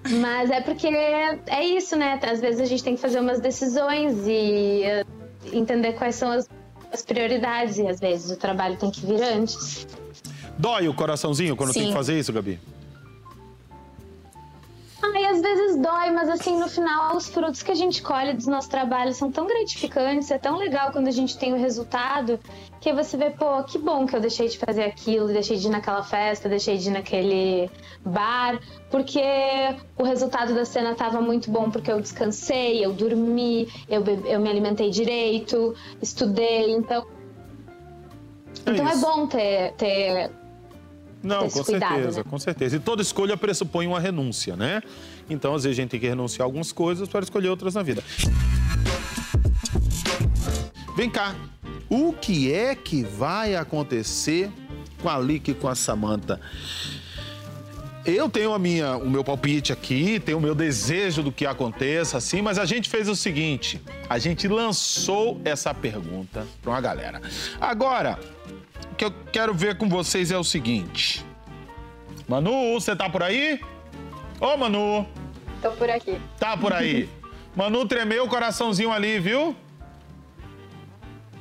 [0.10, 2.20] Mas é porque é isso, né?
[2.24, 5.06] Às vezes a gente tem que fazer umas decisões e eh,
[5.54, 6.50] entender quais são as,
[6.92, 9.88] as prioridades, e às vezes o trabalho tem que vir antes.
[10.58, 11.88] Dói o coraçãozinho quando tem Sim.
[11.90, 12.60] que fazer isso, Gabi?
[15.04, 18.46] Ai, às vezes dói, mas assim, no final, os frutos que a gente colhe dos
[18.46, 22.40] nossos trabalhos são tão gratificantes, é tão legal quando a gente tem o resultado,
[22.80, 25.72] que você vê, pô, que bom que eu deixei de fazer aquilo, deixei de ir
[25.72, 27.70] naquela festa, deixei de ir naquele
[28.06, 28.60] bar,
[28.92, 29.22] porque
[29.98, 34.50] o resultado da cena tava muito bom, porque eu descansei, eu dormi, eu, eu me
[34.50, 37.08] alimentei direito, estudei, então.
[38.68, 39.02] então é isso.
[39.02, 40.41] bom ter, ter
[41.24, 42.26] Não, com cuidado, certeza, né?
[42.30, 42.76] com certeza.
[42.76, 44.82] E toda escolha pressupõe uma renúncia, né?
[45.30, 47.84] Então, às vezes, a gente tem que renunciar a algumas coisas para escolher outras na
[47.84, 48.04] vida.
[50.96, 51.36] Vem cá.
[51.90, 54.50] O que é que vai acontecer
[55.02, 56.40] com a Lick e com a Samantha?
[58.04, 62.18] Eu tenho a minha, o meu palpite aqui, tenho o meu desejo do que aconteça,
[62.18, 63.80] assim, mas a gente fez o seguinte:
[64.10, 67.22] a gente lançou essa pergunta para uma galera.
[67.60, 68.18] Agora,
[69.02, 71.26] que eu quero ver com vocês é o seguinte.
[72.28, 73.60] Manu, você tá por aí?
[74.40, 75.08] Ô, Manu,
[75.60, 76.22] Tô por aqui.
[76.40, 77.10] tá por aí.
[77.56, 79.56] Manu tremeu o coraçãozinho ali, viu?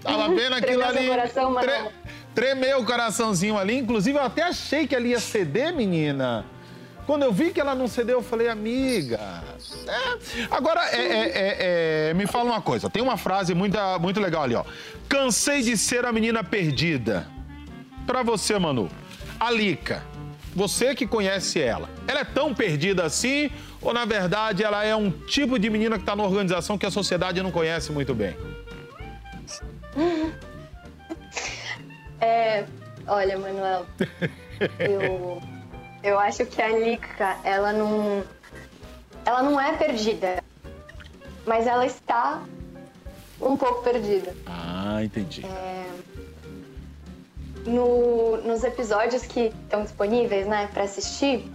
[0.02, 1.06] Tava vendo aquilo ali.
[1.06, 1.66] coração, Manu?
[1.66, 1.90] Tre-
[2.34, 3.76] Tremeu o coração,zinho ali.
[3.76, 6.46] Inclusive, eu até achei que ela ia ceder, menina.
[7.04, 9.20] Quando eu vi que ela não cedeu, eu falei, amiga.
[9.86, 10.46] é.
[10.50, 12.88] Agora, é, é, é, é, me fala uma coisa.
[12.88, 14.64] Tem uma frase muito, muito legal ali, ó.
[15.08, 17.26] Cansei de ser a menina perdida.
[18.06, 18.88] Pra você, Manu.
[19.38, 20.02] A Lica,
[20.54, 23.50] você que conhece ela, ela é tão perdida assim?
[23.80, 26.90] Ou, na verdade, ela é um tipo de menina que tá na organização que a
[26.90, 28.36] sociedade não conhece muito bem?
[32.22, 32.66] É,
[33.06, 33.86] olha, Manuel,
[34.78, 35.42] eu,
[36.02, 38.22] eu acho que a Lika, ela não,
[39.24, 40.44] ela não é perdida,
[41.46, 42.42] mas ela está
[43.40, 44.34] um pouco perdida.
[44.44, 45.42] Ah, entendi.
[47.70, 51.48] No, nos episódios que estão disponíveis, né, para assistir,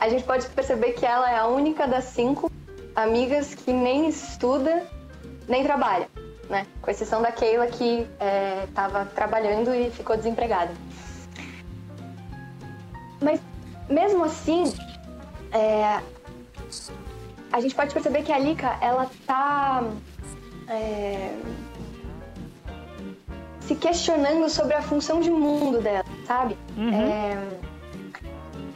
[0.00, 2.50] a gente pode perceber que ela é a única das cinco
[2.94, 4.82] amigas que nem estuda
[5.48, 6.08] nem trabalha,
[6.48, 6.66] né?
[6.82, 8.06] Com exceção da Keila que
[8.68, 10.72] estava trabalhando e ficou desempregada.
[13.20, 13.40] Mas
[13.88, 14.64] mesmo assim,
[15.52, 16.00] é,
[17.52, 19.84] a gente pode perceber que a Lika ela tá
[20.68, 21.30] é,
[23.66, 26.56] se questionando sobre a função de mundo dela, sabe?
[26.94, 27.36] É,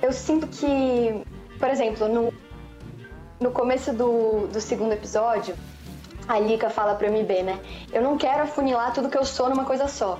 [0.02, 1.24] eu sinto que,
[1.58, 2.34] por exemplo, no,
[3.38, 5.54] no começo do, do segundo episódio,
[6.26, 7.60] a Lika fala pro MB, né?
[7.92, 10.18] Eu não quero afunilar tudo que eu sou numa coisa só.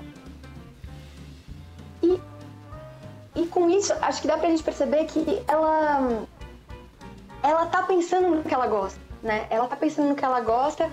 [2.03, 2.21] E,
[3.35, 6.27] e com isso, acho que dá pra gente perceber que ela,
[7.43, 9.47] ela tá pensando no que ela gosta, né?
[9.51, 10.91] Ela tá pensando no que ela gosta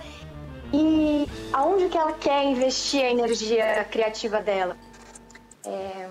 [0.72, 4.76] e aonde que ela quer investir a energia criativa dela.
[5.64, 6.08] É,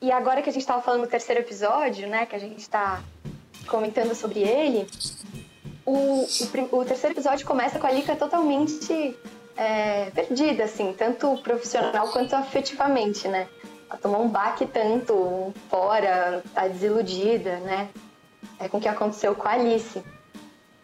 [0.00, 3.00] E agora que a gente estava falando do terceiro episódio, né, que a gente está
[3.68, 4.86] comentando sobre ele,
[5.86, 6.26] o,
[6.72, 9.16] o, o terceiro episódio começa com a Lika totalmente
[9.56, 13.46] é, perdida, assim, tanto profissional quanto afetivamente, né?
[13.88, 17.88] Ela tomou um baque tanto fora, tá desiludida, né?
[18.58, 20.02] É com o que aconteceu com a Alice.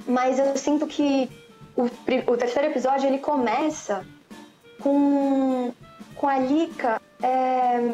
[0.06, 1.28] Mas eu sinto que
[1.82, 4.04] o, o terceiro episódio ele começa
[4.80, 5.72] com,
[6.16, 7.92] com a Lika é,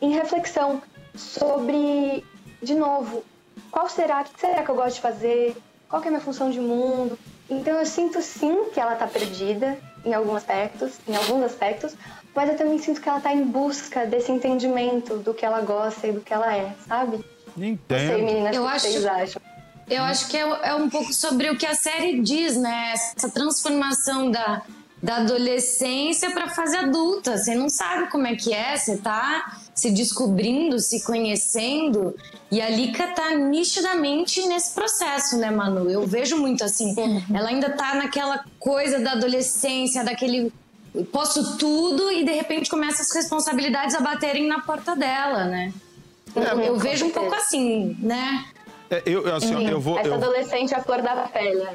[0.00, 0.80] em reflexão
[1.14, 2.24] sobre,
[2.62, 3.24] de novo,
[3.70, 5.56] qual será, o que será que eu gosto de fazer,
[5.88, 7.18] qual que é a minha função de mundo.
[7.50, 11.94] Então eu sinto sim que ela tá perdida em alguns aspectos, em alguns aspectos,
[12.34, 16.06] mas eu também sinto que ela tá em busca desse entendimento do que ela gosta
[16.06, 17.16] e do que ela é, sabe?
[17.56, 18.24] Não sei, Entendo.
[18.24, 19.42] meninas, Eu o que acho- vocês acham?
[19.88, 22.94] Eu acho que é, é um pouco sobre o que a série diz, né?
[23.16, 24.62] Essa transformação da,
[25.02, 27.36] da adolescência para fase adulta.
[27.36, 32.14] Você não sabe como é que é, você tá se descobrindo, se conhecendo.
[32.50, 35.90] E a Lika tá nitidamente nesse processo, né, Manu?
[35.90, 36.94] Eu vejo muito assim.
[37.32, 40.52] Ela ainda tá naquela coisa da adolescência, daquele
[41.10, 45.72] posso tudo e de repente começa as responsabilidades a baterem na porta dela, né?
[46.36, 48.44] eu, eu vejo um pouco assim, né?
[48.96, 49.98] É, eu, assim, eu vou.
[49.98, 51.66] Essa eu- adolescente a cor da pele.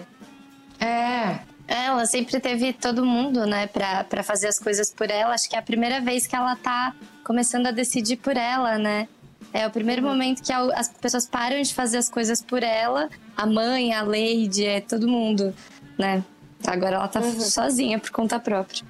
[0.79, 1.39] É.
[1.67, 5.35] Ela sempre teve todo mundo, né, pra, pra fazer as coisas por ela.
[5.35, 9.07] Acho que é a primeira vez que ela tá começando a decidir por ela, né?
[9.53, 13.07] É o primeiro momento que as pessoas param de fazer as coisas por ela.
[13.37, 15.53] A mãe, a Lady, é todo mundo,
[15.97, 16.23] né?
[16.65, 18.83] Agora ela tá sozinha por conta própria.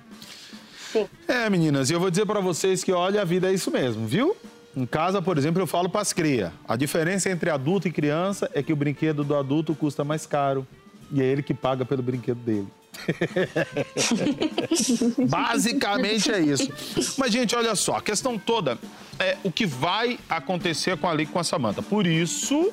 [1.27, 4.07] É, meninas, e eu vou dizer pra vocês que, olha, a vida é isso mesmo,
[4.07, 4.35] viu?
[4.75, 6.53] Em casa, por exemplo, eu falo pras cria.
[6.67, 10.65] A diferença entre adulto e criança é que o brinquedo do adulto custa mais caro.
[11.11, 12.67] E é ele que paga pelo brinquedo dele.
[15.27, 16.71] Basicamente é isso.
[17.17, 18.77] Mas, gente, olha só, a questão toda
[19.17, 21.81] é o que vai acontecer com a Lei com a Samanta.
[21.81, 22.71] Por isso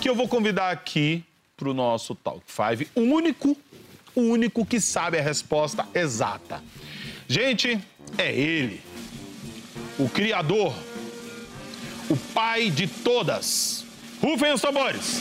[0.00, 1.24] que eu vou convidar aqui
[1.56, 3.56] pro nosso Talk 5 o único,
[4.14, 6.62] o único que sabe a resposta exata.
[7.28, 7.78] Gente,
[8.18, 8.80] é ele.
[9.98, 10.74] O criador,
[12.12, 13.84] o pai de todas.
[14.20, 15.20] Rufem os tambores.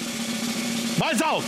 [0.98, 1.48] Mais alto.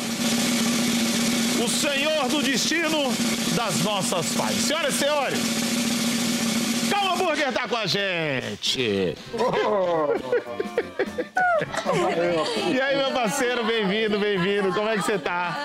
[1.64, 3.14] O senhor do destino
[3.56, 4.56] das nossas pais.
[4.56, 5.40] Senhoras e senhores,
[6.94, 9.16] Calma Burger tá com a gente.
[12.72, 14.74] E aí, meu parceiro, bem-vindo, bem-vindo.
[14.74, 15.56] Como é que você tá?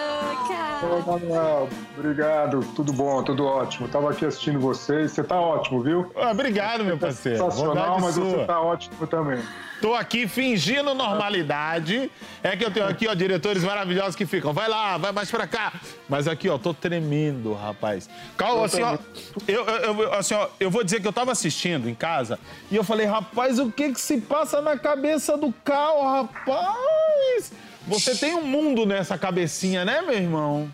[0.82, 1.68] Oi, Manuel.
[1.98, 2.60] Obrigado.
[2.76, 3.88] Tudo bom, tudo ótimo.
[3.88, 5.12] Tava aqui assistindo vocês.
[5.12, 6.12] Você tá ótimo, viu?
[6.16, 7.38] Ah, obrigado, meu parceiro.
[7.38, 8.24] Sensacional, mas sua.
[8.24, 9.42] você tá ótimo também.
[9.80, 12.10] Tô aqui fingindo normalidade.
[12.42, 14.52] É que eu tenho aqui, ó, diretores maravilhosos que ficam.
[14.52, 15.72] Vai lá, vai mais pra cá.
[16.08, 18.08] Mas aqui, ó, tô tremendo, rapaz.
[18.36, 18.98] Calma, assim, ó.
[19.46, 22.38] Eu, eu, eu- assim, ó, eu vou dizer que eu tava assistindo em casa
[22.70, 27.52] e eu falei, rapaz, o que que se passa na cabeça do Cal, rapaz?
[27.88, 30.72] Você tem um mundo nessa cabecinha, né, meu irmão?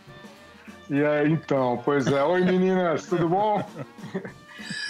[0.90, 2.22] E aí, então, pois é.
[2.22, 3.64] Oi, meninas, tudo bom?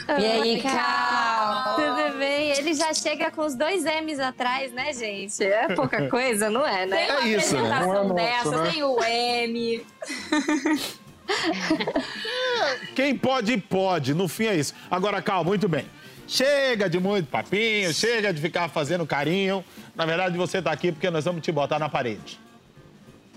[0.07, 1.77] E aí, Cal?
[1.77, 2.51] Tudo bem?
[2.51, 5.43] Ele já chega com os dois M's atrás, né, gente?
[5.43, 7.09] É pouca coisa, não é, né?
[7.09, 7.73] É isso, né?
[7.73, 8.71] apresentação Não é nosso, dessas, né?
[8.71, 9.87] tem o M.
[12.95, 14.15] Quem pode, pode.
[14.15, 14.75] No fim é isso.
[14.91, 15.87] Agora, Cal, muito bem.
[16.27, 19.65] Chega de muito papinho, chega de ficar fazendo carinho.
[19.95, 22.41] Na verdade, você tá aqui porque nós vamos te botar na parede.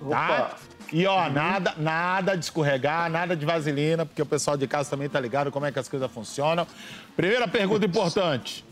[0.09, 0.55] Tá?
[0.91, 5.09] E ó, nada, nada de escorregar, nada de vaselina, porque o pessoal de casa também
[5.09, 6.65] tá ligado como é que as coisas funcionam.
[7.15, 8.63] Primeira pergunta importante.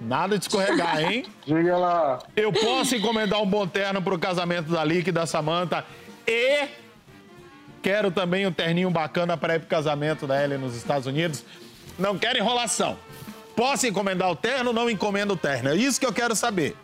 [0.00, 1.24] Nada de escorregar, hein?
[1.44, 2.18] Diga lá.
[2.36, 5.84] Eu posso encomendar um bom terno pro casamento da Lick e da Samanta
[6.26, 6.68] e
[7.84, 11.44] quero também um terninho bacana para ir pro casamento da Ellen nos Estados Unidos.
[11.98, 12.96] Não quero enrolação.
[13.54, 15.68] Posso encomendar o terno ou não encomendo o terno?
[15.68, 16.74] É isso que eu quero saber.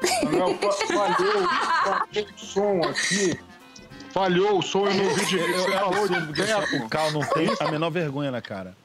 [0.00, 1.48] Fa- falhou,
[1.82, 3.40] falhou o som aqui.
[4.12, 5.58] Falhou o som, eu não ouvi direito.
[5.60, 6.88] Você falou de O.
[6.88, 8.76] Cal não tem a menor vergonha na cara.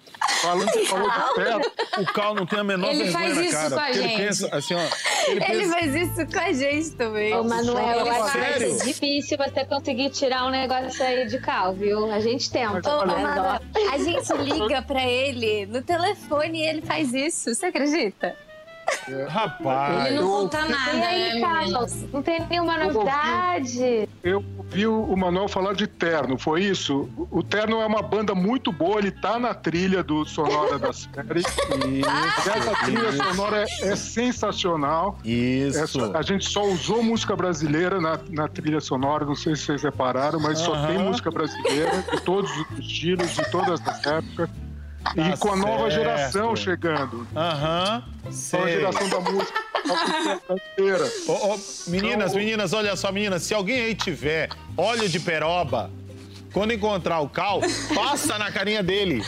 [0.42, 2.02] Falando que falou de.
[2.02, 3.70] O Cal não tem a menor Ele vergonha faz isso cara.
[3.70, 4.18] com a porque ele gente.
[4.22, 4.80] pensa assim, ó.
[5.28, 7.34] Ele Ele pensa, faz isso com a gente também.
[7.34, 8.78] Ô, Manuel, eu acho Sério?
[8.84, 12.12] difícil você conseguir tirar um negócio aí de cal, viu?
[12.12, 12.94] A gente tenta.
[12.96, 17.54] Ô, Manoel, ó, a gente liga pra ele no telefone e ele faz isso.
[17.54, 18.36] Você acredita?
[19.28, 20.08] Rapaz.
[20.08, 21.64] Ele não conta E nada, né, aí, Carlos?
[21.94, 22.06] meninas?
[22.14, 24.10] Não tem nenhuma novidade?
[24.24, 27.10] Eu ouvi o Manuel falar de Terno, foi isso?
[27.32, 31.44] O Terno é uma banda muito boa, ele tá na trilha do Sonora da série.
[31.88, 32.02] E
[32.50, 35.18] essa trilha sonora é, é sensacional.
[35.24, 35.80] Isso.
[35.80, 39.84] Essa- a gente só usou música brasileira na, na trilha sonora, não sei se vocês
[39.84, 40.88] repararam, mas só Aham.
[40.88, 44.50] tem música brasileira, de todos os estilos, de todas as épocas.
[45.04, 45.94] Tá e com a nova certo.
[45.94, 47.28] geração chegando.
[47.36, 48.04] Aham.
[48.24, 48.72] Nova sei.
[48.72, 49.64] geração da música
[50.48, 51.12] brasileira.
[51.28, 55.92] Ô, ô, meninas, meninas, olha só, meninas, se alguém aí tiver óleo de peroba,
[56.54, 57.62] quando encontrar o Cal,
[57.94, 59.24] passa na carinha dele.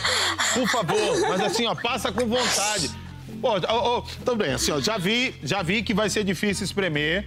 [0.54, 1.20] Por favor.
[1.28, 2.90] Mas assim, ó, passa com vontade.
[3.40, 7.26] Pô, ô, tudo bem, assim, ó, já vi, já vi que vai ser difícil espremer.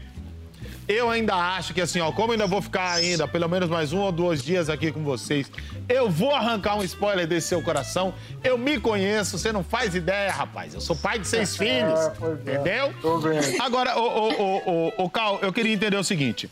[0.90, 3.94] Eu ainda acho que assim, ó, como eu ainda vou ficar ainda pelo menos mais
[3.94, 5.50] um ou dois dias aqui com vocês,
[5.88, 8.12] eu vou arrancar um spoiler desse seu coração.
[8.44, 10.74] Eu me conheço, você não faz ideia, rapaz.
[10.74, 12.54] Eu sou pai de seis filhos, pois é.
[12.56, 12.94] entendeu?
[13.04, 13.62] Tô vendo.
[13.62, 16.50] Agora, ô, ô, ô, ô, ô, Cal, eu queria entender o seguinte.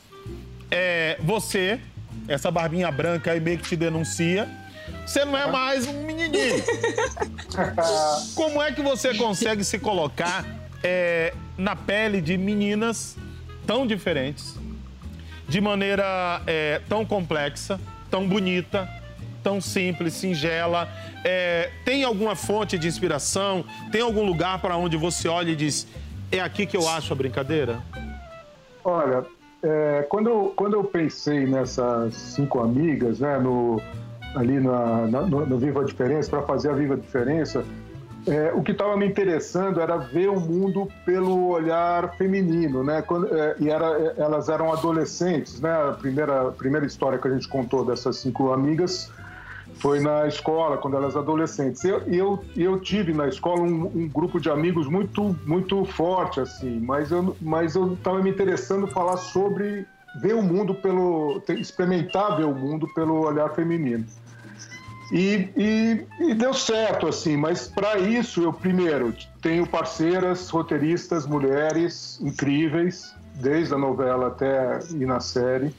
[0.69, 1.79] É, você,
[2.27, 4.47] essa barbinha branca aí meio que te denuncia,
[5.03, 6.63] você não é mais um menininho.
[8.35, 10.45] Como é que você consegue se colocar
[10.83, 13.17] é, na pele de meninas
[13.67, 14.57] tão diferentes,
[15.47, 18.89] de maneira é, tão complexa, tão bonita,
[19.43, 20.87] tão simples, singela?
[21.23, 23.65] É, tem alguma fonte de inspiração?
[23.91, 25.85] Tem algum lugar para onde você olha e diz:
[26.31, 27.79] é aqui que eu acho a brincadeira?
[28.83, 29.25] Olha,
[29.61, 33.81] é, quando, eu, quando eu pensei nessas cinco amigas, né, no,
[34.33, 37.65] ali na, na, no, no Viva a Diferença, para fazer a Viva a Diferença,
[38.27, 43.01] é, o que estava me interessando era ver o mundo pelo olhar feminino, né?
[43.01, 45.71] Quando, é, e era, elas eram adolescentes, né?
[45.71, 49.09] A primeira, primeira história que a gente contou dessas cinco amigas
[49.75, 51.83] foi na escola, quando elas adolescentes.
[51.85, 56.79] Eu, eu, eu tive na escola um, um, grupo de amigos muito, muito forte, assim,
[56.79, 59.85] mas eu mas eu estava me interessando falar sobre
[60.21, 64.05] ver o mundo pelo experimentar ver o mundo pelo olhar feminino.
[65.11, 72.19] E, e, e deu certo, assim, mas para isso eu primeiro tenho parceiras, roteiristas, mulheres
[72.21, 75.73] incríveis, desde a novela até ir na série.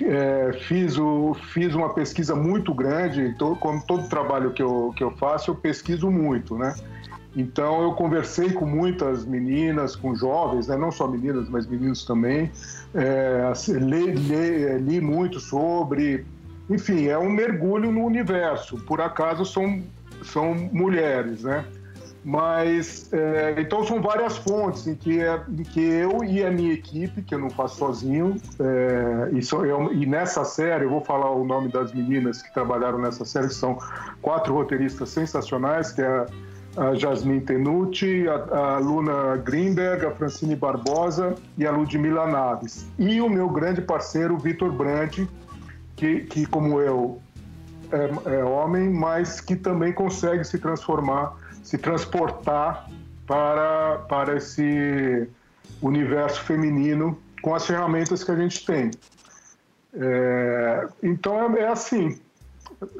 [0.00, 5.02] É, fiz, o, fiz uma pesquisa muito grande, todo, como todo trabalho que eu, que
[5.02, 6.74] eu faço, eu pesquiso muito, né?
[7.36, 10.76] Então eu conversei com muitas meninas, com jovens, né?
[10.76, 12.50] não só meninas, mas meninos também.
[12.94, 16.26] É, assim, li, li, li muito sobre,
[16.68, 18.76] enfim, é um mergulho no universo.
[18.84, 19.82] Por acaso são,
[20.22, 21.64] são mulheres, né?
[22.24, 26.72] Mas, é, então são várias fontes em que, é, em que eu e a minha
[26.72, 31.30] equipe, que eu não faço sozinho, é, e, eu, e, nessa série, eu vou falar
[31.30, 33.78] o nome das meninas que trabalharam nessa série, que são
[34.20, 36.26] quatro roteiristas sensacionais, que é
[36.76, 42.86] a Jasmine Tenuti, a, a Luna Greenberg, a Francine Barbosa e a Ludmila Naves.
[42.98, 45.26] E o meu grande parceiro, Vitor Brandt,
[45.98, 47.20] que, que como eu,
[47.90, 52.88] é, é homem, mas que também consegue se transformar, se transportar
[53.26, 55.28] para, para esse
[55.82, 58.92] universo feminino com as ferramentas que a gente tem.
[59.92, 62.20] É, então é, é, assim,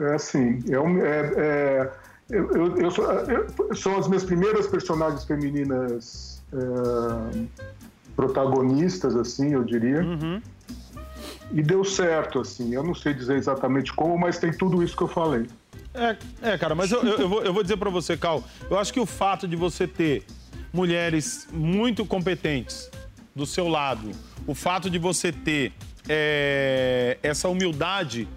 [0.00, 1.92] é assim, é, é, é
[2.30, 7.46] eu, eu, sou, eu, são as minhas primeiras personagens femininas é,
[8.16, 10.02] protagonistas, assim, eu diria.
[10.02, 10.42] Uhum
[11.52, 12.74] e deu certo, assim.
[12.74, 15.46] Eu não sei dizer exatamente como, mas tem tudo isso que eu falei.
[15.94, 18.78] É, é cara, mas eu, eu, eu vou, eu vou dizer para você, Cal, eu
[18.78, 20.24] acho que o fato de você ter
[20.72, 22.90] mulheres muito competentes
[23.34, 24.10] do seu lado,
[24.46, 25.72] o fato de você ter
[26.08, 28.28] é, essa humildade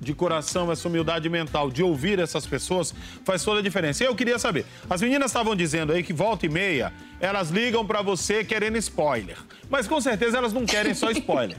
[0.00, 2.94] de coração, essa humildade mental de ouvir essas pessoas
[3.24, 4.04] faz toda a diferença.
[4.04, 7.86] E eu queria saber, as meninas estavam dizendo aí que volta e meia elas ligam
[7.86, 9.38] para você querendo spoiler,
[9.70, 11.56] mas com certeza elas não querem só spoiler.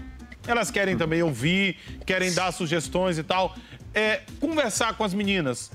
[0.47, 3.55] Elas querem também ouvir, querem dar sugestões e tal.
[3.93, 5.71] É, conversar com as meninas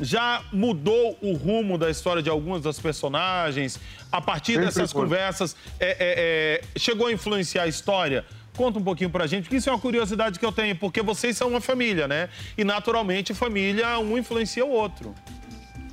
[0.00, 3.80] já mudou o rumo da história de algumas das personagens?
[4.10, 5.02] A partir Sempre dessas foi.
[5.02, 8.24] conversas, é, é, é, chegou a influenciar a história?
[8.56, 11.36] Conta um pouquinho pra gente, porque isso é uma curiosidade que eu tenho, porque vocês
[11.36, 12.30] são uma família, né?
[12.56, 15.14] E naturalmente, família, um influencia o outro.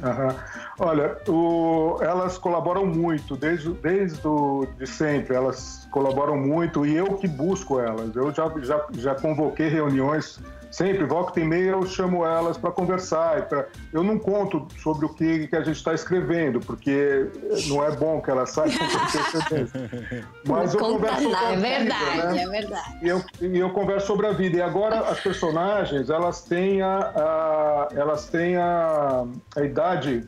[0.04, 0.36] Uhum.
[0.80, 7.18] Olha, o, elas colaboram muito, desde, desde o, de sempre, elas colaboram muito e eu
[7.18, 8.14] que busco elas.
[8.16, 10.40] Eu já, já, já convoquei reuniões
[10.74, 13.48] sempre, volta e meia eu chamo elas para conversar.
[13.48, 13.68] Pra...
[13.94, 17.30] Eu não conto sobre o que, que a gente está escrevendo, porque
[17.68, 18.76] não é bom que elas saibam
[20.48, 22.44] Mas eu converso não, é verdade, né?
[22.44, 22.98] é verdade.
[23.04, 24.58] E eu, e eu converso sobre a vida.
[24.58, 30.28] E agora as personagens, elas têm a, a elas têm a, a idade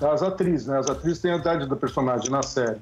[0.00, 0.78] das atrizes, né?
[0.78, 2.78] As atrizes têm a idade da personagem na série.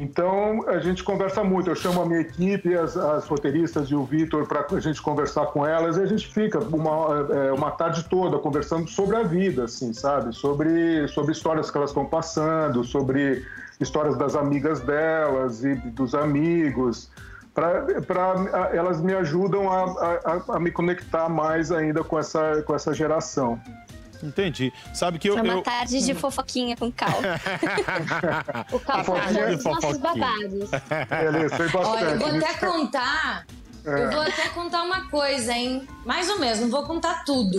[0.00, 1.70] Então a gente conversa muito.
[1.70, 5.46] Eu chamo a minha equipe, as, as roteiristas e o Vitor para a gente conversar
[5.46, 9.64] com elas e a gente fica uma, é, uma tarde toda conversando sobre a vida,
[9.64, 10.34] assim, sabe?
[10.34, 13.44] Sobre, sobre histórias que elas estão passando, sobre
[13.80, 17.10] histórias das amigas delas e dos amigos.
[17.54, 19.84] Pra, pra, elas me ajudam a,
[20.24, 23.58] a, a me conectar mais ainda com essa, com essa geração.
[24.26, 24.72] Entendi.
[24.94, 25.38] Sabe que eu.
[25.38, 25.62] É uma eu...
[25.62, 27.18] tarde de fofoquinha com Cal.
[28.72, 30.70] o Cal faz os nossos babados.
[31.10, 31.86] Ele, sei bastante.
[31.86, 33.46] Olha, eu vou até contar.
[33.86, 34.04] É.
[34.04, 35.86] Eu vou até contar uma coisa, hein?
[36.04, 37.58] Mais ou menos, não vou contar tudo.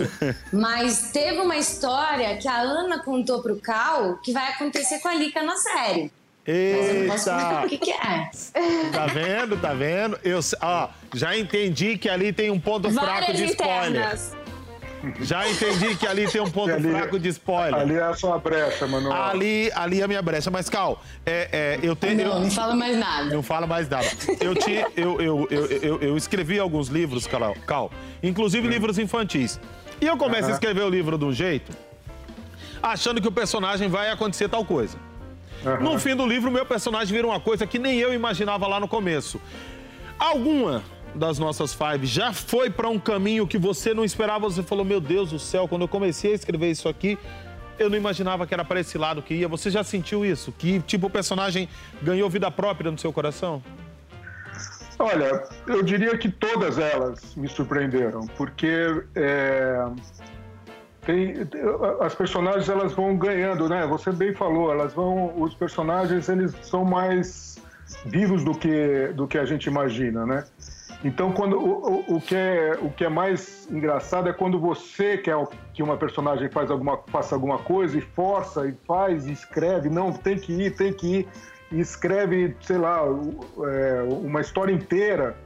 [0.52, 5.14] Mas teve uma história que a Ana contou pro Cal que vai acontecer com a
[5.14, 6.12] Lica na série.
[6.46, 7.62] Eita!
[7.64, 8.30] O que, que é?
[8.90, 9.56] Tá vendo?
[9.58, 10.18] Tá vendo?
[10.22, 14.36] Eu, ó, já entendi que ali tem um ponto Várias fraco de internas.
[15.20, 17.74] Já entendi que ali tem um ponto ali, fraco de spoiler.
[17.74, 19.12] Ali é a sua brecha, mano.
[19.12, 20.50] Ali, ali é a minha brecha.
[20.50, 22.16] Mas, Cal, é, é, eu tenho.
[22.16, 23.24] Não, eu, não fala mais nada.
[23.24, 24.06] Não fala mais nada.
[24.40, 27.90] Eu, te, eu, eu, eu, eu, eu escrevi alguns livros, Cal, Cal
[28.22, 28.70] inclusive hum.
[28.70, 29.60] livros infantis.
[30.00, 30.50] E eu começo uh -huh.
[30.50, 31.72] a escrever o livro de um jeito,
[32.82, 34.96] achando que o personagem vai acontecer tal coisa.
[35.64, 35.80] Uh -huh.
[35.80, 38.78] No fim do livro, o meu personagem vira uma coisa que nem eu imaginava lá
[38.78, 39.40] no começo.
[41.14, 44.48] Das nossas five já foi para um caminho que você não esperava?
[44.48, 47.18] Você falou, meu Deus do céu, quando eu comecei a escrever isso aqui,
[47.78, 49.48] eu não imaginava que era para esse lado que ia.
[49.48, 50.52] Você já sentiu isso?
[50.52, 51.68] Que tipo o personagem
[52.02, 53.62] ganhou vida própria no seu coração?
[54.98, 59.86] Olha, eu diria que todas elas me surpreenderam, porque é,
[61.02, 61.34] tem,
[62.00, 63.86] as personagens elas vão ganhando, né?
[63.86, 67.58] Você bem falou, elas vão, os personagens eles são mais
[68.04, 70.44] vivos do que do que a gente imagina, né?
[71.04, 75.36] Então, quando o, o, que é, o que é mais engraçado é quando você quer
[75.72, 80.12] que uma personagem faz alguma, faça alguma coisa e força e faz e escreve, não,
[80.12, 81.28] tem que ir, tem que ir,
[81.70, 83.02] e escreve, sei lá,
[83.64, 85.36] é, uma história inteira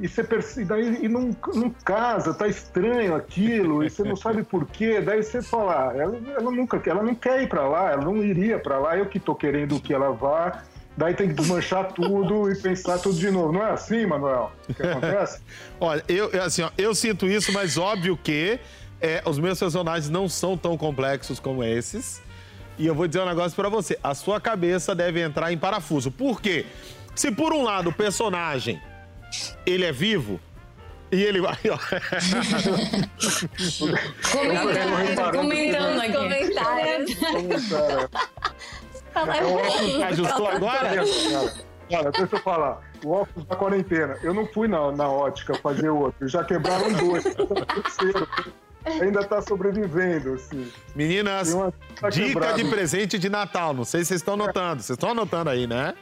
[0.00, 4.44] e você percebe, daí, e não, não casa, tá estranho aquilo, e você não sabe
[4.44, 7.92] por quê, daí você fala, ah, ela, ela nunca ela não quer ir para lá,
[7.92, 10.62] ela não iria para lá, eu que tô querendo que ela vá,
[10.98, 13.52] daí tem que desmanchar tudo e pensar tudo de novo.
[13.52, 14.50] Não é assim, Manuel?
[14.68, 15.40] O que acontece?
[15.78, 18.58] Olha, eu, assim, ó, eu sinto isso, mas óbvio que
[19.00, 22.20] é, os meus personagens não são tão complexos como esses.
[22.76, 26.10] E eu vou dizer um negócio para você: a sua cabeça deve entrar em parafuso.
[26.10, 26.66] Por quê?
[27.14, 28.82] Se por um lado o personagem
[29.64, 30.40] ele é vivo,
[31.12, 31.78] e ele vai, ó.
[35.32, 36.12] comentando, comentando aqui.
[39.12, 39.50] Comentários.
[39.50, 40.04] Comentário.
[40.04, 40.88] Ajustou agora?
[41.90, 42.80] Olha, deixa eu falar.
[43.04, 44.16] O óculos da quarentena.
[44.22, 46.28] Eu não fui na, na ótica fazer outro.
[46.28, 47.24] Já quebraram dois.
[49.00, 50.70] Ainda está sobrevivendo, assim.
[50.94, 51.54] Meninas,
[52.00, 52.62] tá dica quebrado.
[52.62, 53.74] de presente de Natal.
[53.74, 54.82] Não sei se vocês estão anotando.
[54.82, 55.94] Vocês estão anotando aí, né?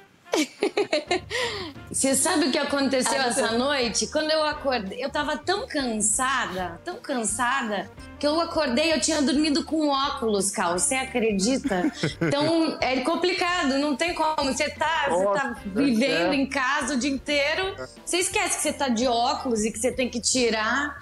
[1.91, 4.07] Você sabe o que aconteceu ah, essa noite?
[4.09, 9.65] Quando eu acordei, eu tava tão cansada, tão cansada, que eu acordei, eu tinha dormido
[9.65, 10.79] com óculos, Cal.
[10.79, 11.91] Você acredita?
[12.21, 14.53] Então é complicado, não tem como.
[14.53, 16.35] Você tá, você tá vivendo é.
[16.35, 17.75] em casa o dia inteiro,
[18.05, 20.99] você esquece que você tá de óculos e que você tem que tirar.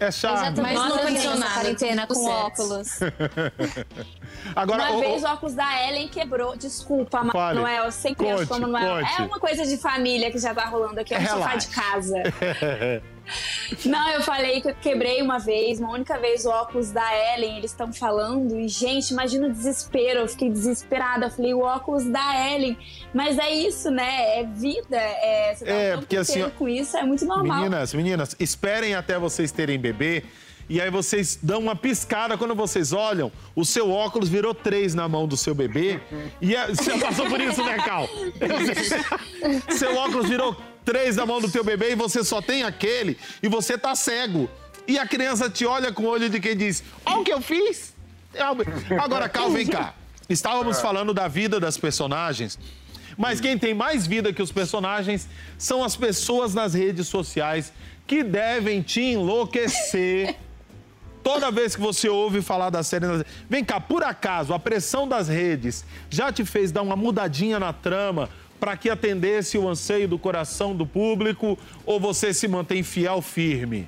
[0.00, 0.60] É chato.
[0.60, 1.54] Mas não condicionado.
[1.54, 3.00] quarentena com óculos.
[4.54, 6.56] Agora, uma o, vez o óculos da Ellen quebrou.
[6.56, 8.98] Desculpa, Manuel, sempre conte, acho Manuel.
[8.98, 12.16] É uma coisa de família que já tá rolando aqui, é um sofá de casa.
[13.84, 17.04] Não, eu falei que eu quebrei uma vez, uma única vez o óculos da
[17.34, 21.60] Ellen, eles estão falando, e gente, imagina o desespero, eu fiquei desesperada, eu falei, o
[21.60, 22.76] óculos da Ellen,
[23.12, 27.02] mas é isso, né, é vida, é, você tá é, porque assim, com isso, é
[27.02, 27.58] muito normal.
[27.58, 30.22] Meninas, meninas, esperem até vocês terem bebê,
[30.68, 35.06] e aí vocês dão uma piscada quando vocês olham, o seu óculos virou três na
[35.06, 36.00] mão do seu bebê.
[36.40, 38.08] E é, você passou por isso, né, Cal?
[39.76, 43.48] seu óculos virou três na mão do teu bebê e você só tem aquele e
[43.48, 44.48] você tá cego.
[44.86, 47.40] E a criança te olha com o olho de quem diz: Olha o que eu
[47.40, 47.94] fiz.
[49.00, 49.94] Agora, Cal, vem cá.
[50.28, 52.58] Estávamos falando da vida das personagens.
[53.16, 57.72] Mas quem tem mais vida que os personagens são as pessoas nas redes sociais
[58.06, 60.36] que devem te enlouquecer
[61.24, 63.06] Toda vez que você ouve falar da série.
[63.48, 67.72] Vem cá, por acaso, a pressão das redes já te fez dar uma mudadinha na
[67.72, 68.28] trama
[68.64, 73.86] para que atendesse o anseio do coração do público ou você se mantém fiel, firme?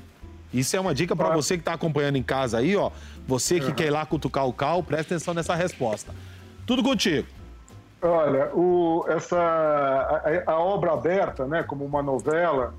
[0.52, 2.90] Isso é uma dica para você que está acompanhando em casa aí, ó.
[3.26, 3.74] Você que uhum.
[3.74, 6.14] quer ir lá cutucar o cal, presta atenção nessa resposta.
[6.66, 7.26] Tudo contigo.
[8.02, 12.74] Olha, o, essa, a, a, obra aberta, né, como uma novela,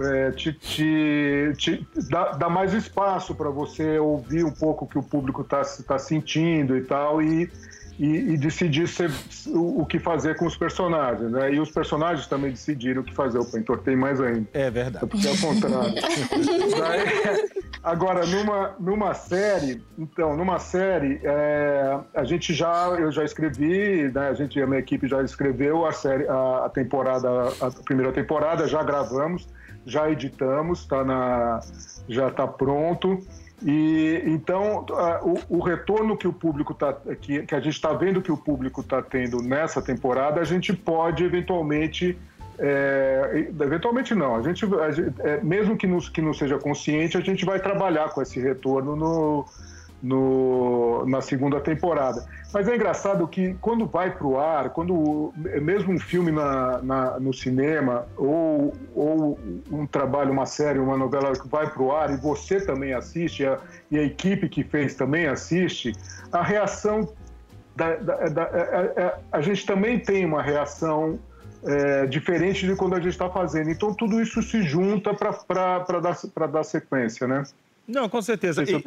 [0.00, 4.98] é, te, te, te dá, dá, mais espaço para você ouvir um pouco o que
[4.98, 7.52] o público está tá sentindo e tal, e,
[7.98, 9.10] e, e decidir ser,
[9.48, 11.52] o, o, que fazer com os personagens, né?
[11.54, 13.38] E os personagens também decidiram o que fazer.
[13.38, 14.48] O entortei mais ainda.
[14.52, 15.06] É verdade.
[15.06, 15.94] Porque é o contrário.
[17.82, 24.28] agora, numa, numa série, então, numa série, é, a gente já, eu já escrevi, né?
[24.28, 27.28] A gente, a minha equipe já escreveu a série, a, a temporada,
[27.60, 29.46] a primeira temporada, já gravamos
[29.84, 31.60] já editamos, tá na,
[32.08, 33.18] já está pronto.
[33.64, 34.84] E então
[35.22, 38.36] o, o, retorno que o público tá, que, que a gente está vendo que o
[38.36, 42.18] público está tendo nessa temporada, a gente pode eventualmente
[42.58, 47.16] é, eventualmente não, a gente, a gente é, mesmo que, nos, que não seja consciente,
[47.16, 49.46] a gente vai trabalhar com esse retorno no,
[50.02, 52.26] no, na segunda temporada.
[52.52, 57.20] Mas é engraçado que quando vai para o ar, quando mesmo um filme na, na,
[57.20, 59.38] no cinema ou, ou
[59.70, 63.46] um trabalho, uma série, uma novela que vai para o ar e você também assiste
[63.46, 63.58] a,
[63.90, 65.92] e a equipe que fez também assiste,
[66.32, 67.08] a reação
[67.76, 71.18] da, da, da, a, é, é, é, a gente também tem uma reação
[71.64, 73.70] é, diferente de quando a gente está fazendo.
[73.70, 77.44] Então tudo isso se junta para dar, dar sequência, né?
[77.86, 78.62] Não, com certeza.
[78.62, 78.82] E,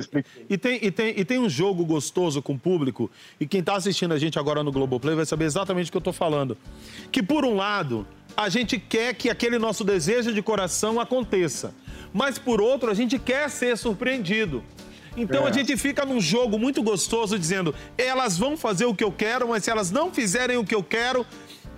[0.49, 3.75] e, tem, e, tem, e tem um jogo gostoso com o público, e quem está
[3.75, 6.57] assistindo a gente agora no Globoplay vai saber exatamente o que eu estou falando.
[7.11, 11.73] Que, por um lado, a gente quer que aquele nosso desejo de coração aconteça,
[12.13, 14.63] mas, por outro, a gente quer ser surpreendido.
[15.17, 15.49] Então é.
[15.49, 19.47] a gente fica num jogo muito gostoso dizendo: elas vão fazer o que eu quero,
[19.47, 21.25] mas se elas não fizerem o que eu quero,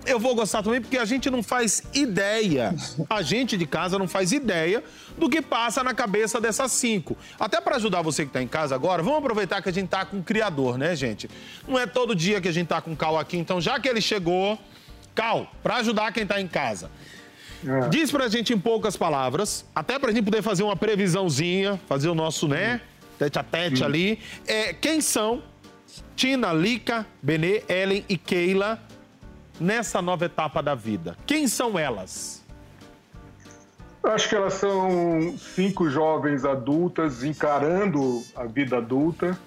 [0.08, 2.74] eu vou gostar também porque a gente não faz ideia,
[3.08, 4.82] a gente de casa não faz ideia
[5.16, 7.16] do que passa na cabeça dessas cinco.
[7.38, 10.04] Até para ajudar você que está em casa agora, vamos aproveitar que a gente tá
[10.04, 11.28] com o criador, né, gente?
[11.66, 13.88] Não é todo dia que a gente tá com o Cal aqui, então já que
[13.88, 14.58] ele chegou,
[15.14, 16.90] Cal, para ajudar quem está em casa.
[17.66, 17.88] É.
[17.88, 22.14] Diz pra gente em poucas palavras, até pra gente poder fazer uma previsãozinha, fazer o
[22.14, 22.80] nosso, né,
[23.18, 24.20] tete a tete ali.
[24.46, 25.42] É, quem são
[26.14, 28.87] Tina, Lica, Benê, Ellen e Keila
[29.60, 31.16] nessa nova etapa da vida?
[31.26, 32.44] Quem são elas?
[34.02, 39.38] Acho que elas são cinco jovens adultas encarando a vida adulta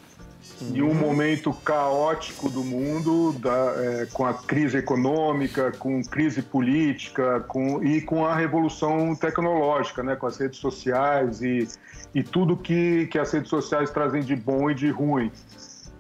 [0.62, 0.76] uhum.
[0.76, 7.40] em um momento caótico do mundo, da, é, com a crise econômica, com crise política
[7.48, 11.68] com, e com a revolução tecnológica, né, com as redes sociais e,
[12.14, 15.32] e tudo que, que as redes sociais trazem de bom e de ruim.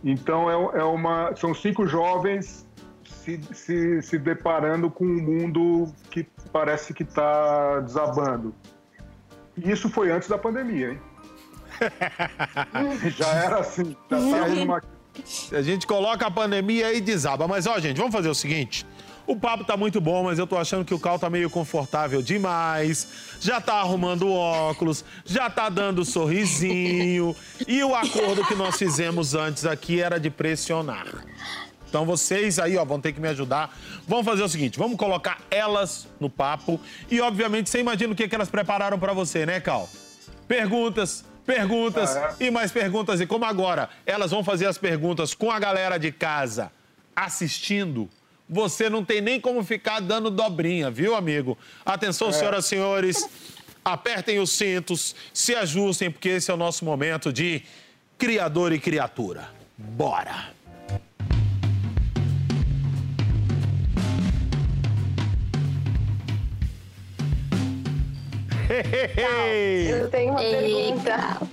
[0.03, 2.65] Então é, é uma, são cinco jovens
[3.23, 8.53] se, se, se deparando com um mundo que parece que está desabando.
[9.55, 10.99] E isso foi antes da pandemia, hein?
[13.17, 13.95] Já era assim.
[14.09, 14.81] Já uma...
[15.51, 17.47] A gente coloca a pandemia e desaba.
[17.47, 18.85] Mas, ó, gente, vamos fazer o seguinte.
[19.27, 22.21] O papo tá muito bom, mas eu tô achando que o Cal tá meio confortável
[22.21, 23.07] demais.
[23.39, 27.35] Já tá arrumando óculos, já tá dando sorrisinho.
[27.67, 31.07] e o acordo que nós fizemos antes aqui era de pressionar.
[31.91, 33.77] Então vocês aí, ó, vão ter que me ajudar.
[34.07, 36.79] Vamos fazer o seguinte, vamos colocar elas no papo
[37.09, 39.89] e obviamente você imagina o que, que elas prepararam para você, né, Cal?
[40.47, 42.45] Perguntas, perguntas ah, é.
[42.45, 43.19] e mais perguntas.
[43.19, 46.71] E como agora elas vão fazer as perguntas com a galera de casa
[47.13, 48.09] assistindo,
[48.47, 51.57] você não tem nem como ficar dando dobrinha, viu, amigo?
[51.85, 52.31] Atenção, é.
[52.31, 53.29] senhoras e senhores,
[53.83, 57.63] apertem os cintos, se ajustem, porque esse é o nosso momento de
[58.17, 59.49] criador e criatura.
[59.77, 60.60] Bora!
[69.89, 71.01] Eu tenho uma Eita.
[71.01, 71.47] pergunta.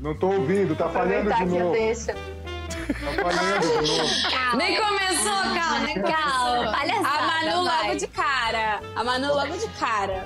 [0.00, 1.72] Não tô ouvindo, tá falhando de novo.
[1.72, 2.12] Deixa.
[2.12, 4.56] Tá falhando de novo.
[4.56, 6.76] Nem começou, calma, nem calma.
[7.06, 8.80] A Manu logo de cara.
[8.96, 10.24] A Manu logo de cara.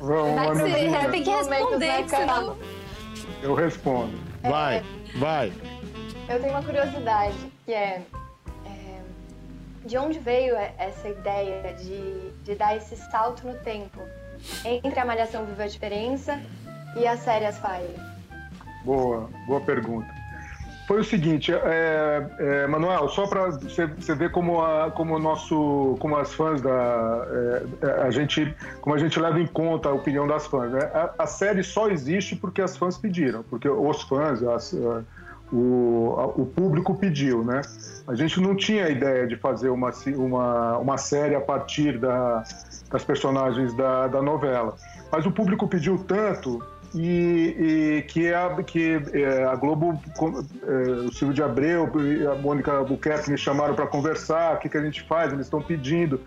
[0.00, 0.54] Vamos, Manu.
[0.54, 2.56] Você tem que responder, senão...
[3.42, 4.18] Eu respondo.
[4.42, 4.82] Vai, é...
[5.18, 5.52] vai.
[6.28, 8.02] Eu tenho uma curiosidade, que é,
[8.64, 9.00] é,
[9.84, 14.00] de onde veio essa ideia de, de dar esse salto no tempo?
[14.64, 16.40] Entre a Malhação Viva a Diferença
[16.96, 17.94] e a série As Fire?
[18.84, 20.24] Boa, boa pergunta.
[20.86, 26.14] Foi o seguinte, é, é, Manuel, só para você ver como a, como nosso, como
[26.16, 30.26] as fãs da é, é, a gente, como a gente leva em conta a opinião
[30.26, 30.70] das fãs.
[30.70, 30.80] Né?
[30.92, 34.76] A, a, série só existe porque as fãs pediram, porque os fãs, as,
[35.50, 37.62] o, o público pediu, né?
[38.06, 42.44] A gente não tinha a ideia de fazer uma, uma, uma série a partir da,
[42.90, 44.76] das personagens da, da novela.
[45.10, 46.62] Mas o público pediu tanto
[46.94, 50.00] e, e que, a, que é, a Globo,
[50.62, 50.72] é,
[51.06, 54.76] o Silvio de Abreu e a Mônica Albuquerque me chamaram para conversar, o que, que
[54.76, 56.20] a gente faz, eles estão pedindo.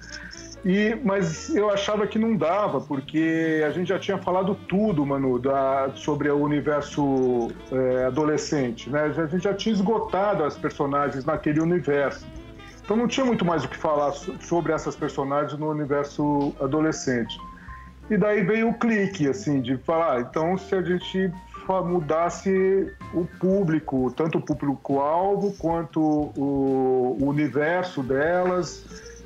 [0.65, 5.39] E, mas eu achava que não dava, porque a gente já tinha falado tudo, Manu,
[5.39, 8.89] da, sobre o universo é, adolescente.
[8.89, 9.03] Né?
[9.03, 12.25] A gente já tinha esgotado as personagens naquele universo.
[12.87, 17.37] Então não tinha muito mais o que falar sobre essas personagens no universo adolescente.
[18.09, 21.29] E daí veio o clique, assim, de falar, ah, então se a gente
[21.83, 28.85] mudasse o público, tanto o público-alvo quanto o, universo delas,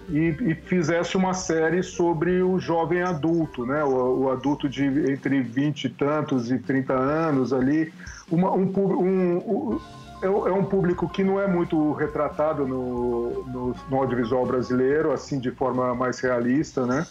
[0.09, 3.83] e, e, fizesse uma série sobre o jovem adulto, né?
[3.83, 7.93] O, o, adulto de entre 20 e tantos e 30 anos ali,
[8.27, 9.79] uma, um, um, um
[10.21, 15.39] é, é, um público que não é muito retratado no, no, no, audiovisual brasileiro, assim,
[15.39, 17.05] de forma mais realista, né?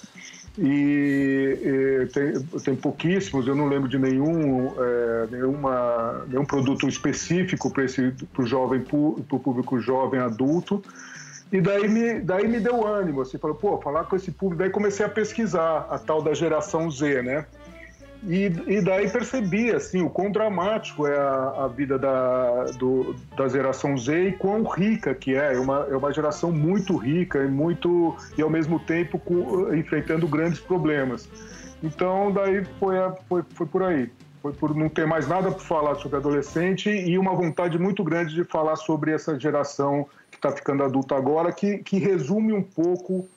[0.58, 7.70] E, e tem, tem, pouquíssimos, eu não lembro de nenhum, é, nenhuma, nenhum produto específico
[7.70, 7.84] para
[8.42, 10.82] o jovem, para o público jovem adulto.
[11.52, 14.62] E daí me, daí me deu ânimo, assim, falou, pô, falar com esse público.
[14.62, 17.44] Daí comecei a pesquisar a tal da geração Z, né?
[18.22, 23.48] E, e daí percebi assim, o quão dramático é a, a vida da, do, da
[23.48, 25.54] geração Z e quão rica que é.
[25.54, 30.28] É uma, é uma geração muito rica e, muito, e ao mesmo tempo com, enfrentando
[30.28, 31.28] grandes problemas.
[31.82, 34.10] Então, daí foi, a, foi, foi por aí.
[34.42, 38.34] Foi por não ter mais nada para falar sobre adolescente e uma vontade muito grande
[38.34, 43.28] de falar sobre essa geração que está ficando adulta agora, que, que resume um pouco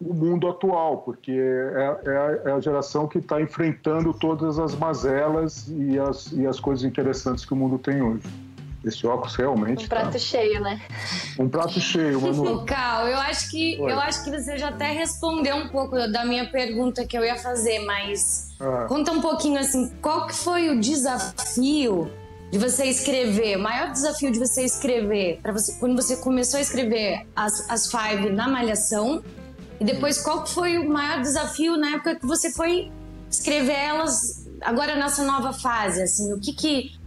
[0.00, 4.74] o mundo atual, porque é, é, a, é a, geração que está enfrentando todas as
[4.74, 8.22] mazelas e as, e as coisas interessantes que o mundo tem hoje.
[8.84, 9.86] Esse óculos realmente.
[9.86, 10.18] Um prato tá...
[10.18, 10.80] cheio, né?
[11.38, 12.62] Um prato cheio, Manu.
[12.66, 13.92] Cal, eu acho que Oi.
[13.92, 17.36] eu acho que você já até respondeu um pouco da minha pergunta que eu ia
[17.36, 18.86] fazer, mas ah.
[18.88, 22.08] conta um pouquinho assim, qual que foi o desafio
[22.52, 26.60] de você escrever, o maior desafio de você escrever, para você quando você começou a
[26.62, 29.22] escrever as, as Five na Malhação,
[29.80, 32.90] e depois qual foi o maior desafio na época que você foi
[33.30, 36.98] escrever elas agora nessa nova fase, assim, o que que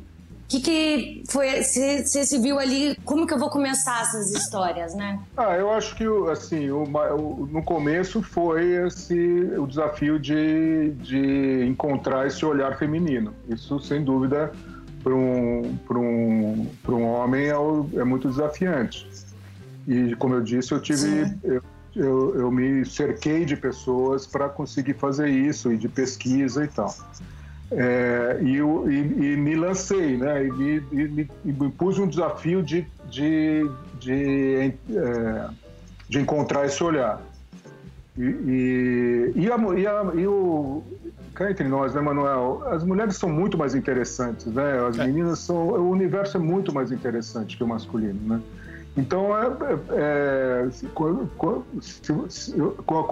[0.52, 1.64] que, que foi?
[1.64, 2.98] Você, se viu ali?
[3.06, 5.18] Como que eu vou começar essas histórias, né?
[5.38, 11.66] Ah, eu acho que assim, o, o, no começo foi esse o desafio de, de
[11.66, 13.34] encontrar esse olhar feminino.
[13.48, 14.52] Isso, sem dúvida,
[15.02, 17.54] para um, um, um homem é,
[18.00, 19.10] é, muito desafiante.
[19.88, 21.34] E, como eu disse, eu tive.
[21.44, 21.64] Eu,
[21.96, 26.94] eu, eu me cerquei de pessoas para conseguir fazer isso, e de pesquisa e tal.
[27.72, 30.46] É, e, eu, e, e, me lancei, né?
[30.46, 35.50] E me, e, e me pus um desafio de, de, de, é,
[36.10, 37.22] de encontrar esse olhar.
[38.18, 40.84] E, e, a, e, a, e o.
[41.34, 42.62] Cá entre nós, né, Manuel?
[42.68, 44.86] As mulheres são muito mais interessantes, né?
[44.86, 45.08] As é.
[45.08, 45.70] meninas são.
[45.70, 48.42] O universo é muito mais interessante que o masculino, né?
[48.96, 49.48] Então, é,
[49.92, 51.64] é, com, com,
[52.86, 53.04] com, a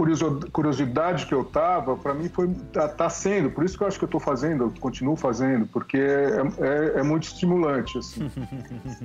[0.51, 3.97] curiosidade que eu estava, para mim foi tá, tá, sendo, por isso que eu acho
[3.97, 8.29] que eu estou fazendo, eu continuo fazendo, porque é, é, é muito estimulante, assim.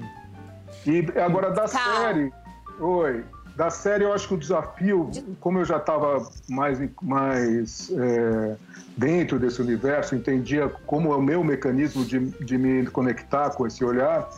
[0.84, 1.78] e agora da tá.
[1.78, 2.32] série,
[2.80, 3.24] oi,
[3.56, 8.56] da série eu acho que o desafio, como eu já estava mais, mais é,
[8.96, 13.84] dentro desse universo, entendia como é o meu mecanismo de, de me conectar com esse
[13.84, 14.28] olhar,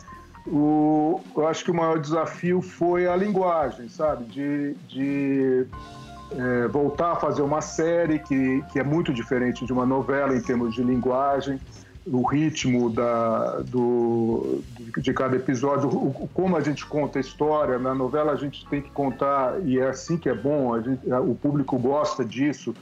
[0.47, 4.25] o, eu acho que o maior desafio foi a linguagem, sabe?
[4.25, 5.67] De, de
[6.31, 10.41] é, voltar a fazer uma série que, que é muito diferente de uma novela em
[10.41, 11.59] termos de linguagem,
[12.05, 14.61] o ritmo da, do,
[14.97, 17.77] de cada episódio, o, como a gente conta a história.
[17.77, 21.35] Na novela a gente tem que contar, e é assim que é bom, gente, o
[21.35, 22.73] público gosta disso.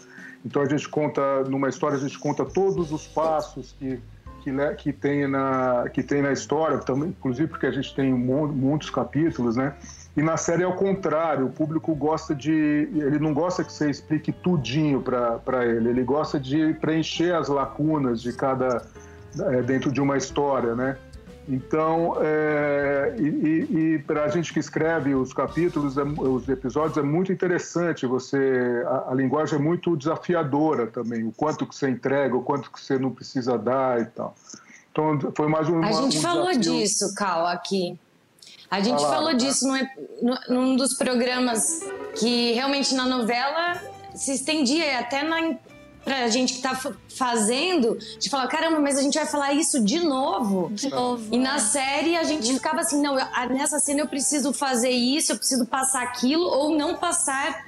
[0.46, 4.00] Então a gente conta, numa história, a gente conta todos os passos que
[4.46, 8.14] que, né, que, tem na, que tem na história, também, inclusive porque a gente tem
[8.14, 9.74] muitos capítulos, né?
[10.16, 12.52] E na série é o contrário, o público gosta de.
[12.94, 18.22] Ele não gosta que você explique tudinho para ele, ele gosta de preencher as lacunas
[18.22, 18.86] de cada.
[19.38, 20.96] É, dentro de uma história, né?
[21.48, 27.04] Então, é, e, e para a gente que escreve os capítulos, é, os episódios, é
[27.04, 28.08] muito interessante.
[28.08, 31.24] Você, a, a, linguagem é muito desafiadora também.
[31.24, 34.36] O quanto que você entrega, o quanto que você não precisa dar e tal.
[34.92, 35.84] Então, foi mais um.
[35.84, 36.80] A gente um falou desafio.
[36.80, 38.00] disso, Cal, aqui.
[38.72, 41.82] A gente ah, falou disso num, num dos programas
[42.16, 43.80] que realmente na novela
[44.16, 45.56] se estendia até na
[46.06, 46.80] pra gente que tá
[47.18, 50.70] fazendo, de falar, caramba, mas a gente vai falar isso de novo.
[50.72, 51.28] De novo.
[51.34, 55.32] E na série a gente ficava assim, não, eu, nessa cena eu preciso fazer isso,
[55.32, 57.66] eu preciso passar aquilo, ou não passar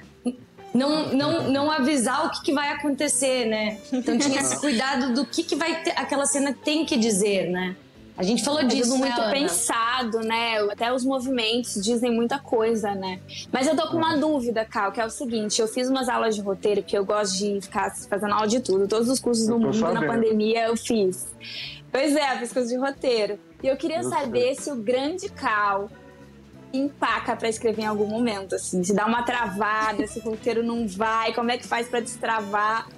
[0.72, 3.78] não, não, não avisar o que, que, vai acontecer, né?
[3.92, 7.74] Então tinha esse cuidado do que, que vai ter, aquela cena tem que dizer, né?
[8.18, 10.58] A gente falou é disso, tudo muito né, pensado, né?
[10.72, 13.20] Até os movimentos dizem muita coisa, né?
[13.52, 16.34] Mas eu tô com uma dúvida, Cal, que é o seguinte: eu fiz umas aulas
[16.34, 18.88] de roteiro, porque eu gosto de ficar fazendo aula de tudo.
[18.88, 20.00] Todos os cursos do mundo sabendo.
[20.00, 21.28] na pandemia eu fiz.
[21.92, 23.38] Pois é, eu fiz curso de roteiro.
[23.62, 25.88] E eu queria saber se o grande Cal
[26.72, 28.82] empaca para escrever em algum momento, assim.
[28.82, 32.88] Se dá uma travada, se o roteiro não vai, como é que faz para destravar?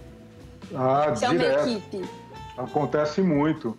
[0.74, 2.08] Ah, Isso é uma equipe.
[2.56, 3.76] Acontece muito.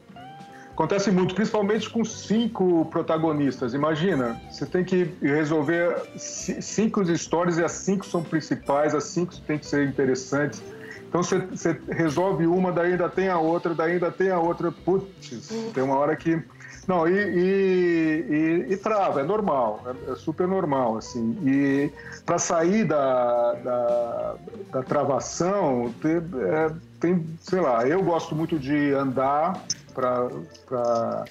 [0.72, 3.74] Acontece muito, principalmente com cinco protagonistas.
[3.74, 9.60] Imagina, você tem que resolver cinco histórias e as cinco são principais, as cinco têm
[9.60, 10.64] que ser interessantes.
[11.08, 14.72] Então você, você resolve uma, daí ainda tem a outra, daí ainda tem a outra.
[14.72, 16.42] Putz, tem uma hora que.
[16.88, 21.38] Não, e, e, e, e trava, é normal, é, é, super normal, assim.
[21.46, 21.92] E
[22.26, 24.36] para sair da, da,
[24.72, 29.62] da travação, tem, é, tem, sei lá, eu gosto muito de andar
[29.92, 31.26] para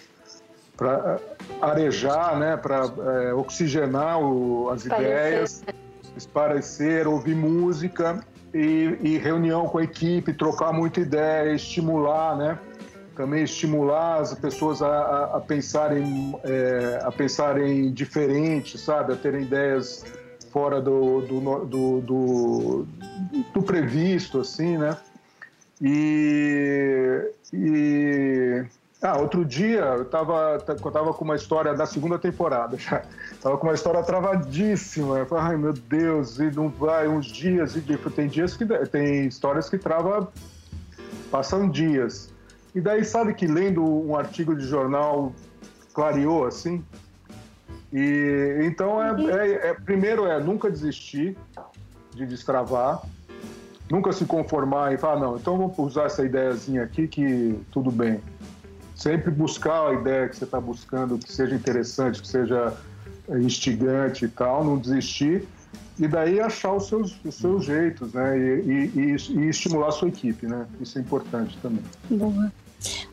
[1.60, 5.62] arejar, né, para é, oxigenar o, as ideias,
[6.16, 12.58] esparecer, ouvir música e, e, reunião com a equipe, trocar muita ideia, estimular, né?
[13.14, 19.12] Também estimular as pessoas a, a, a pensarem é, a pensarem diferente, sabe?
[19.12, 20.04] A terem ideias
[20.50, 22.86] fora do, do, do, do,
[23.54, 24.96] do previsto, assim, né?
[25.80, 28.64] E, e
[29.02, 33.02] ah, outro dia eu estava eu tava com uma história da segunda temporada já.
[33.40, 35.18] Tava com uma história travadíssima.
[35.18, 39.26] Eu falei, ai meu Deus, e não vai uns dias e tem dias que tem
[39.26, 40.30] histórias que trava
[41.30, 42.30] passam dias.
[42.74, 45.32] E daí sabe que lendo um artigo de jornal
[45.94, 46.84] clareou assim.
[47.92, 51.36] E então é, é, é, primeiro é nunca desistir
[52.14, 53.00] de destravar,
[53.90, 58.20] nunca se conformar e falar não, então vamos usar essa ideiazinha aqui que tudo bem.
[58.94, 62.74] Sempre buscar a ideia que você está buscando, que seja interessante, que seja
[63.28, 65.48] instigante e tal, não desistir
[66.00, 68.38] e daí achar os seus, os seus jeitos, né?
[68.38, 70.66] E, e, e, estimular a sua equipe, né?
[70.80, 71.84] Isso é importante também.
[72.08, 72.50] Boa.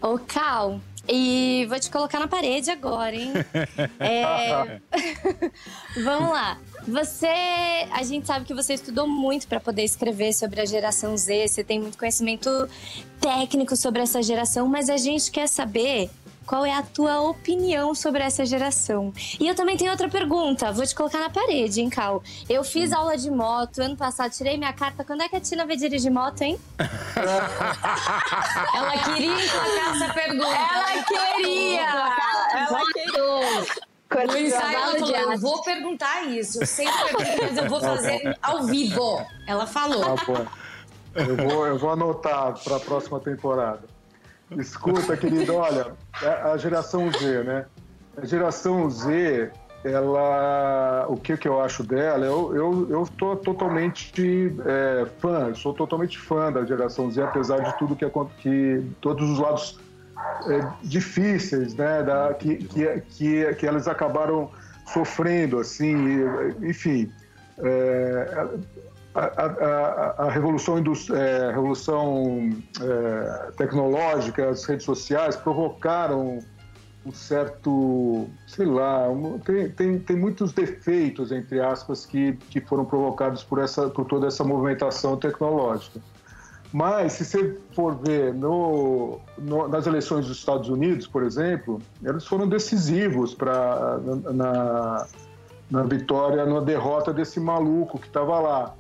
[0.02, 3.34] Ô, Cal, e vou te colocar na parede agora, hein?
[4.00, 4.80] é...
[6.02, 6.58] Vamos lá.
[6.88, 7.28] Você,
[7.92, 11.64] a gente sabe que você estudou muito para poder escrever sobre a geração Z, você
[11.64, 12.50] tem muito conhecimento
[13.20, 16.10] técnico sobre essa geração, mas a gente quer saber
[16.46, 19.14] qual é a tua opinião sobre essa geração?
[19.38, 22.24] E eu também tenho outra pergunta, vou te colocar na parede, hein, Cal?
[22.48, 25.04] Eu fiz aula de moto ano passado, tirei minha carta.
[25.04, 26.58] Quando é que a Tina vai dirigir moto, hein?
[28.74, 30.48] Ela queria emplacar essa pergunta.
[30.48, 32.16] Ela queria!
[32.54, 33.77] Ela queria!
[34.26, 36.60] No ensaio ela falou, eu vou perguntar isso.
[36.60, 39.26] Pergunto, mas eu vou tá fazer ao vivo.
[39.46, 40.16] Ela falou.
[40.16, 40.46] Tá bom.
[41.16, 43.82] Eu vou, eu vou anotar para a próxima temporada.
[44.52, 47.66] Escuta, querido, olha, é a geração Z, né?
[48.16, 49.52] A geração Z,
[49.84, 55.74] ela, o que, que eu acho dela, eu, eu, eu tô totalmente é, fã, sou
[55.74, 58.06] totalmente fã da geração Z, apesar de tudo que,
[58.42, 59.80] que todos os lados
[60.84, 64.50] difíceis, né, da, que, que, que, que elas acabaram
[64.86, 65.96] sofrendo, assim,
[66.62, 67.12] enfim,
[67.60, 68.48] é,
[69.14, 72.52] a, a, a, revolução, é, revolução
[72.82, 76.40] é, tecnológica, as redes sociais provocaram
[77.06, 82.84] um certo, sei lá, um, tem, tem, tem muitos defeitos, entre aspas, que, que foram
[82.86, 86.02] provocados por, essa, por toda essa movimentação tecnológica.
[86.74, 92.26] Mas, se você for ver no, no, nas eleições dos Estados Unidos, por exemplo, eles
[92.26, 94.00] foram decisivos para
[94.34, 95.08] na,
[95.72, 98.76] na, vitória, na derrota desse maluco que estava lá.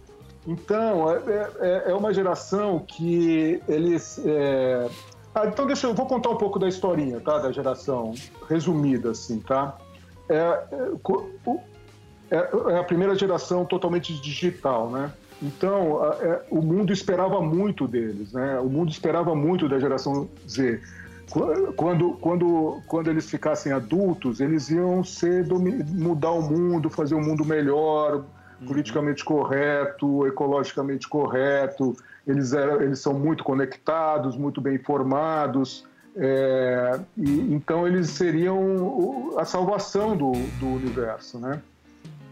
[0.45, 4.19] Então, é, é, é, uma geração que eles.
[4.25, 4.89] É...
[5.33, 7.37] Ah, então, deixa eu vou contar um pouco da historinha, tá?
[7.37, 8.13] Da geração,
[8.49, 9.77] resumida, assim, tá?
[10.27, 10.91] É, é,
[12.31, 15.11] é, é a primeira geração totalmente digital, né?
[15.41, 18.59] Então, é, o mundo esperava muito deles, né?
[18.59, 20.81] O mundo esperava muito da geração Z.
[21.75, 27.43] Quando, quando, quando eles ficassem adultos, eles iam ser mudar o mundo, fazer um mundo
[27.43, 28.23] melhor,
[28.65, 35.85] politicamente correto, ecologicamente correto, eles, eram, eles são muito conectados, muito bem informados,
[36.15, 41.61] é, e, então eles seriam a salvação do, do universo, né?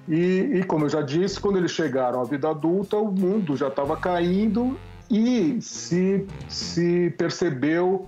[0.08, 3.70] E, e, como eu já disse, quando eles chegaram à vida adulta, o mundo já
[3.70, 4.78] estava caindo
[5.10, 8.08] e se, se percebeu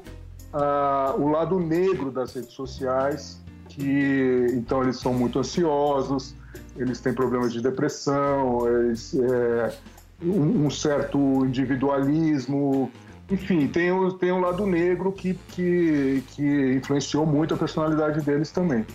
[0.53, 6.35] ah, o lado negro das redes sociais, que então eles são muito ansiosos,
[6.75, 9.77] eles têm problemas de depressão, eles, é,
[10.23, 12.91] um, um, certo individualismo,
[13.29, 18.85] enfim, tem, tem um lado negro que, que, que influenciou muito a personalidade deles também.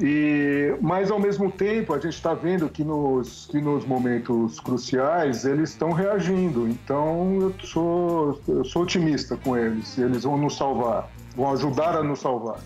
[0.00, 5.44] E, mas ao mesmo tempo a gente está vendo que nos, que nos momentos cruciais
[5.44, 6.68] eles estão reagindo.
[6.68, 9.96] Então eu sou, eu sou otimista com eles.
[9.96, 12.58] Eles vão nos salvar, vão ajudar a nos salvar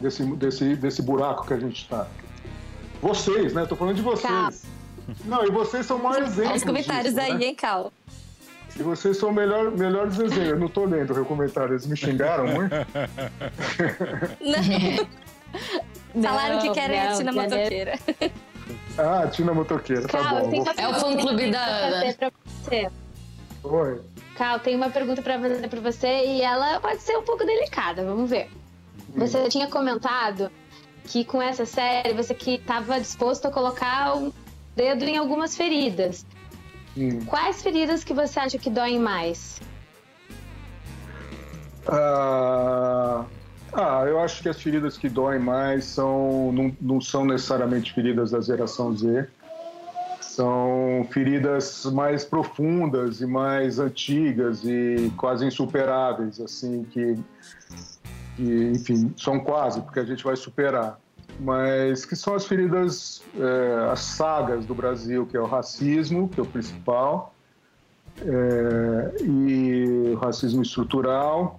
[0.00, 2.06] desse, desse, desse buraco que a gente está.
[3.02, 3.66] Vocês, né?
[3.66, 4.32] Tô falando de vocês.
[4.32, 4.50] Cal.
[5.26, 6.56] Não, e vocês são mais exemplos.
[6.56, 7.44] Os comentários disso, aí, né?
[7.44, 7.92] hein, Cal?
[8.78, 10.48] E vocês são melhor, melhores exemplos.
[10.48, 12.74] Eu não tô lendo o comentário, eles me xingaram muito.
[14.40, 15.06] Não.
[16.22, 17.98] Falaram que querem não, a Tina Motoqueira.
[18.98, 20.64] Ah, Tina Motoqueira, tá Cal, bom.
[20.78, 22.14] É o fã clube da Ana.
[22.14, 22.90] Pra você.
[23.62, 24.00] Oi.
[24.36, 28.04] Cal, tem uma pergunta pra fazer pra você e ela pode ser um pouco delicada,
[28.04, 28.50] vamos ver.
[29.14, 29.18] Hum.
[29.18, 30.50] Você tinha comentado
[31.04, 34.32] que com essa série você que estava disposto a colocar o
[34.74, 36.24] dedo em algumas feridas.
[36.96, 37.24] Hum.
[37.26, 39.60] Quais feridas que você acha que doem mais?
[41.86, 43.24] Ah,
[43.76, 48.30] ah, eu acho que as feridas que doem mais são não, não são necessariamente feridas
[48.30, 49.28] da geração Z.
[50.20, 57.18] São feridas mais profundas e mais antigas e quase insuperáveis, assim, que
[58.36, 61.00] que, enfim, são quase, porque a gente vai superar,
[61.40, 66.38] mas que são as feridas, é, as sagas do Brasil, que é o racismo, que
[66.38, 67.34] é o principal,
[68.20, 71.58] é, e o racismo estrutural,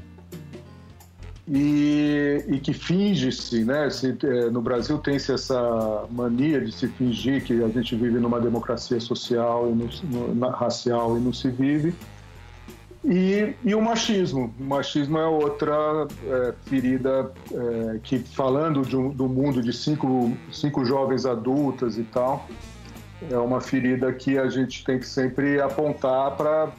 [1.50, 3.90] e, e que finge-se, né?
[3.90, 8.40] Se, é, no Brasil tem-se essa mania de se fingir que a gente vive numa
[8.40, 11.96] democracia social e no, no, racial e não se vive
[13.06, 14.54] E, e o machismo.
[14.60, 20.84] O machismo é outra é, ferida é, que, falando um, do mundo de cinco, cinco
[20.84, 22.46] jovens adultas e tal,
[23.32, 26.70] é uma ferida que a gente tem que sempre apontar para.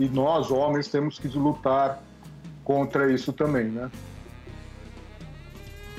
[0.00, 2.02] E nós, homens, temos que lutar
[2.66, 3.88] contra isso também, né?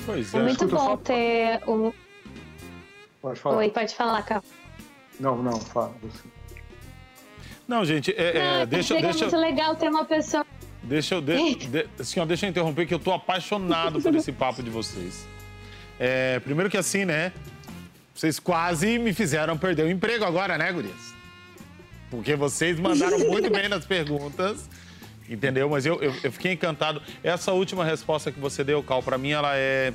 [0.06, 0.38] Pois é.
[0.38, 0.98] É muito Escuta, bom só...
[0.98, 1.94] ter um.
[3.22, 3.58] Pode falar.
[3.58, 4.44] Oi, pode falar, Carl.
[5.18, 6.28] Não, não, fala você.
[7.66, 9.20] Não, gente, é, é, deixa, é deixa.
[9.20, 10.46] É muito legal ter uma pessoa.
[10.84, 14.62] Deixa eu, de, de, senhor, deixa eu interromper que eu tô apaixonado por esse papo
[14.62, 15.26] de vocês.
[15.98, 17.32] É, primeiro que assim, né?
[18.14, 21.16] Vocês quase me fizeram perder o emprego agora, né, gurias?
[22.12, 24.70] Porque vocês mandaram muito bem nas perguntas,
[25.30, 25.70] entendeu?
[25.70, 27.02] Mas eu, eu, eu fiquei encantado.
[27.24, 29.94] Essa última resposta que você deu, Cal, para mim ela é,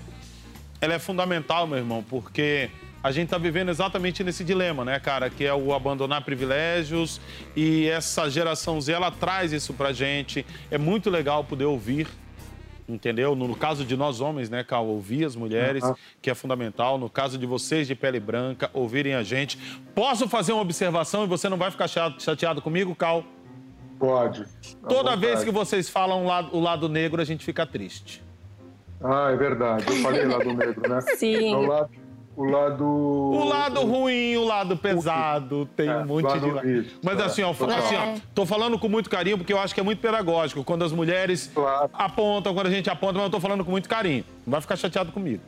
[0.80, 2.70] ela é fundamental, meu irmão, porque
[3.02, 5.28] a gente está vivendo exatamente nesse dilema, né, cara?
[5.28, 7.20] Que é o abandonar privilégios
[7.56, 10.46] e essa geração Z, ela traz isso pra gente.
[10.70, 12.06] É muito legal poder ouvir,
[12.88, 13.34] entendeu?
[13.34, 15.94] No, caso de nós homens, né, Cal, ouvir as mulheres, uhum.
[16.20, 16.96] que é fundamental.
[16.96, 19.58] No caso de vocês de pele branca, ouvirem a gente.
[19.96, 23.24] Posso fazer uma observação e você não vai ficar chateado comigo, Cal?
[24.02, 24.44] Pode.
[24.88, 28.20] Toda vez que vocês falam o lado, o lado negro, a gente fica triste.
[29.00, 29.84] Ah, é verdade.
[29.86, 31.00] Eu falei lado negro, né?
[31.16, 31.52] Sim.
[31.52, 31.90] É o lado,
[32.36, 32.84] o lado.
[32.84, 36.80] O lado ruim, o lado pesado, tem é, um monte de.
[36.80, 39.72] Isso, Mas é, assim, ó, assim, ó, tô falando com muito carinho porque eu acho
[39.72, 40.64] que é muito pedagógico.
[40.64, 41.88] Quando as mulheres claro.
[41.92, 44.24] apontam, quando a gente aponta, mas eu tô falando com muito carinho.
[44.44, 45.44] Não vai ficar chateado comigo.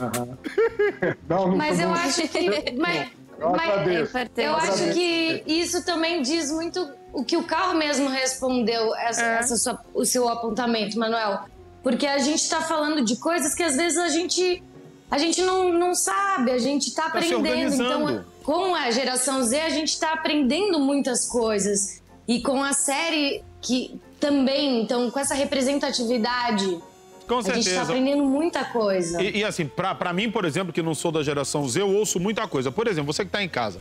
[0.00, 0.36] Uhum.
[1.28, 2.70] não, não, mas não, eu acho que.
[2.78, 8.08] Mas, eu, mas, eu acho que isso também diz muito o que o carro mesmo
[8.08, 9.38] respondeu, essa, é.
[9.38, 11.44] essa sua, o seu apontamento, Manuel.
[11.82, 14.62] Porque a gente está falando de coisas que às vezes a gente
[15.10, 17.74] a gente não, não sabe, a gente está tá aprendendo.
[17.74, 22.02] Então, com a geração Z, a gente está aprendendo muitas coisas.
[22.26, 26.80] E com a série que também, então, com essa representatividade
[27.26, 27.50] com certeza.
[27.50, 29.22] A gente está aprendendo muita coisa.
[29.22, 32.20] E, e assim, para mim, por exemplo, que não sou da geração Z, eu ouço
[32.20, 32.70] muita coisa.
[32.70, 33.78] Por exemplo, você que está em casa.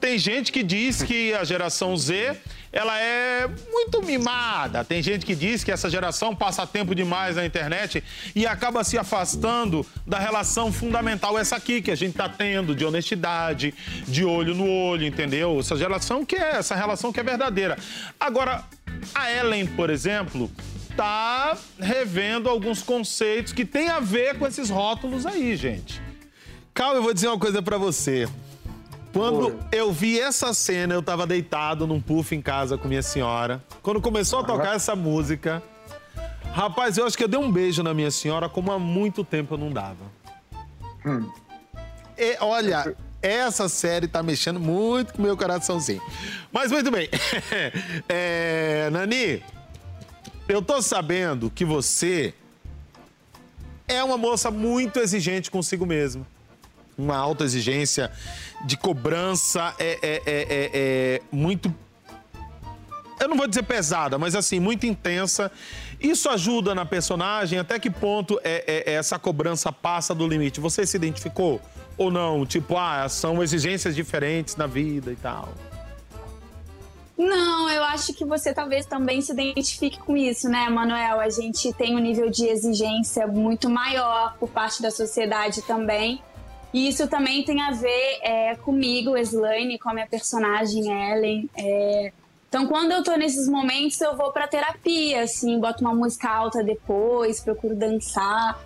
[0.00, 2.36] Tem gente que diz que a geração Z
[2.76, 4.84] ela é muito mimada.
[4.84, 8.98] Tem gente que diz que essa geração passa tempo demais na internet e acaba se
[8.98, 13.72] afastando da relação fundamental, essa aqui que a gente está tendo, de honestidade,
[14.06, 15.58] de olho no olho, entendeu?
[15.58, 17.78] Essa geração que é, essa relação que é verdadeira.
[18.20, 18.62] Agora,
[19.14, 20.50] a Ellen, por exemplo,
[20.96, 26.00] tá revendo alguns conceitos que tem a ver com esses rótulos aí, gente.
[26.72, 28.28] Calma, eu vou dizer uma coisa para você.
[29.12, 29.58] Quando Oi.
[29.72, 33.62] eu vi essa cena, eu tava deitado num puff em casa com minha senhora.
[33.82, 35.62] Quando começou a tocar essa música,
[36.52, 39.54] rapaz, eu acho que eu dei um beijo na minha senhora como há muito tempo
[39.54, 40.04] eu não dava.
[41.04, 41.30] Hum.
[42.18, 46.02] E, olha, essa série tá mexendo muito com o meu coraçãozinho.
[46.52, 47.08] Mas muito bem.
[48.08, 49.42] é, Nani,
[50.48, 52.32] eu tô sabendo que você
[53.88, 56.26] é uma moça muito exigente consigo mesma.
[56.96, 58.10] Uma alta exigência
[58.64, 61.72] de cobrança é, é, é, é, é muito.
[63.20, 65.50] Eu não vou dizer pesada, mas assim, muito intensa.
[66.00, 67.58] Isso ajuda na personagem?
[67.58, 70.60] Até que ponto é, é, é, essa cobrança passa do limite?
[70.60, 71.60] Você se identificou
[71.96, 72.44] ou não?
[72.46, 75.52] Tipo, ah, são exigências diferentes na vida e tal.
[77.16, 81.18] Não, eu acho que você talvez também se identifique com isso, né, Manuel?
[81.18, 86.20] A gente tem um nível de exigência muito maior por parte da sociedade também.
[86.74, 91.48] E isso também tem a ver é, comigo, Slane, com a minha personagem Ellen.
[91.56, 92.12] É...
[92.48, 96.62] Então, quando eu tô nesses momentos, eu vou pra terapia, assim, boto uma música alta
[96.62, 98.60] depois, procuro dançar.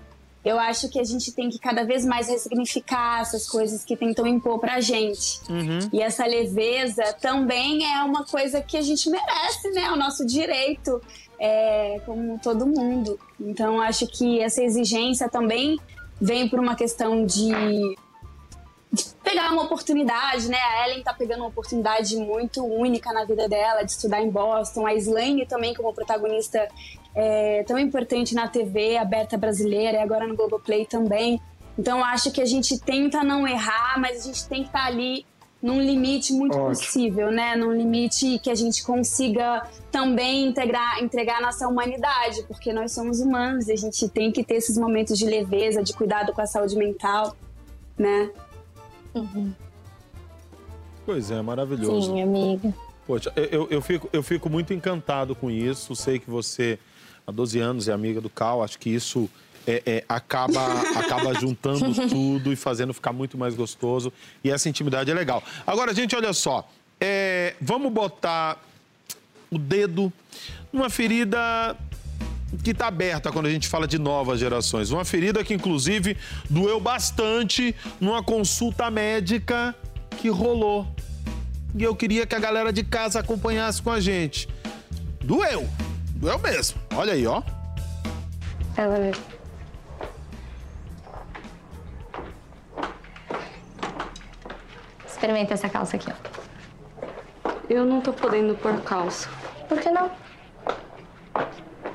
[0.44, 4.26] Eu acho que a gente tem que cada vez mais ressignificar essas coisas que tentam
[4.26, 5.40] impor pra gente.
[5.50, 5.90] Uhum.
[5.92, 9.90] E essa leveza também é uma coisa que a gente merece, né?
[9.90, 11.00] O nosso direito,
[11.38, 13.18] é, como todo mundo.
[13.38, 15.78] Então, acho que essa exigência também
[16.18, 17.50] vem por uma questão de,
[18.90, 20.58] de pegar uma oportunidade, né?
[20.58, 24.86] A Ellen tá pegando uma oportunidade muito única na vida dela de estudar em Boston.
[24.86, 26.66] A Slane também, como protagonista
[27.14, 31.40] é, tão importante na TV aberta brasileira e agora no Globoplay também.
[31.78, 34.86] Então acho que a gente tenta não errar, mas a gente tem que estar tá
[34.86, 35.24] ali
[35.62, 36.68] num limite muito Ótimo.
[36.68, 37.54] possível, né?
[37.54, 43.20] Num limite que a gente consiga também integrar, entregar a nossa humanidade, porque nós somos
[43.20, 46.46] humanos e a gente tem que ter esses momentos de leveza, de cuidado com a
[46.46, 47.36] saúde mental,
[47.98, 48.30] né?
[49.14, 49.52] Uhum.
[51.04, 52.12] Pois é, maravilhoso.
[52.12, 52.74] Sim, amiga.
[53.06, 55.96] Poxa, eu, eu, fico, eu fico muito encantado com isso.
[55.96, 56.78] Sei que você
[57.26, 58.62] há 12 anos, é amiga do Cal.
[58.62, 59.28] Acho que isso
[59.66, 60.60] é, é, acaba,
[60.98, 64.12] acaba juntando tudo e fazendo ficar muito mais gostoso.
[64.42, 65.42] E essa intimidade é legal.
[65.66, 66.68] Agora, gente, olha só.
[67.00, 68.58] É, vamos botar.
[69.50, 70.12] o dedo
[70.72, 71.76] numa ferida
[72.62, 74.90] que está aberta quando a gente fala de novas gerações.
[74.90, 76.16] Uma ferida que, inclusive,
[76.48, 79.74] doeu bastante numa consulta médica
[80.18, 80.86] que rolou.
[81.74, 84.48] E eu queria que a galera de casa acompanhasse com a gente.
[85.22, 85.68] Doeu!
[86.20, 86.78] Doeu mesmo.
[86.94, 87.42] Olha aí, ó.
[88.76, 89.10] Ela
[95.06, 97.50] Experimenta essa calça aqui, ó.
[97.70, 99.30] Eu não tô podendo pôr calça.
[99.66, 100.10] Por que não?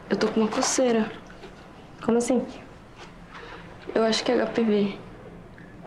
[0.09, 1.11] Eu tô com uma coceira.
[2.03, 2.43] Como assim?
[3.93, 4.97] Eu acho que é HPV.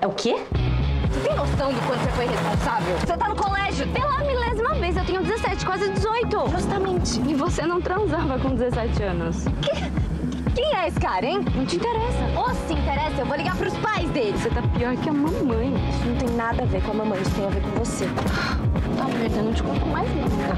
[0.01, 0.37] É o quê?
[1.19, 2.97] Você tem noção do quanto você foi responsável?
[2.99, 4.97] Você tá no colégio pela milésima vez.
[4.97, 6.49] Eu tenho 17, quase 18.
[6.49, 7.21] Justamente.
[7.29, 9.45] E você não transava com 17 anos.
[10.55, 11.45] Quem é esse cara, hein?
[11.57, 12.19] Não te interessa.
[12.37, 14.39] Ou se interessa, eu vou ligar pros pais dele.
[14.39, 15.75] Você tá pior que a mamãe.
[15.91, 18.07] Isso não tem nada a ver com a mamãe, isso tem a ver com você.
[18.97, 20.57] Tá merda, eu não te conto mais nada.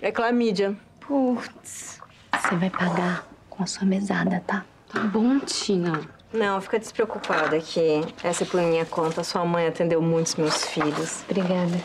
[0.00, 0.74] É clamídia.
[0.98, 2.00] Putz.
[2.40, 4.64] Você vai pagar com a sua mesada, tá?
[4.90, 6.00] Tá bom, Tina.
[6.32, 9.22] Não, fica despreocupada que essa é por minha conta.
[9.22, 11.22] Sua mãe atendeu muitos meus filhos.
[11.28, 11.78] Obrigada.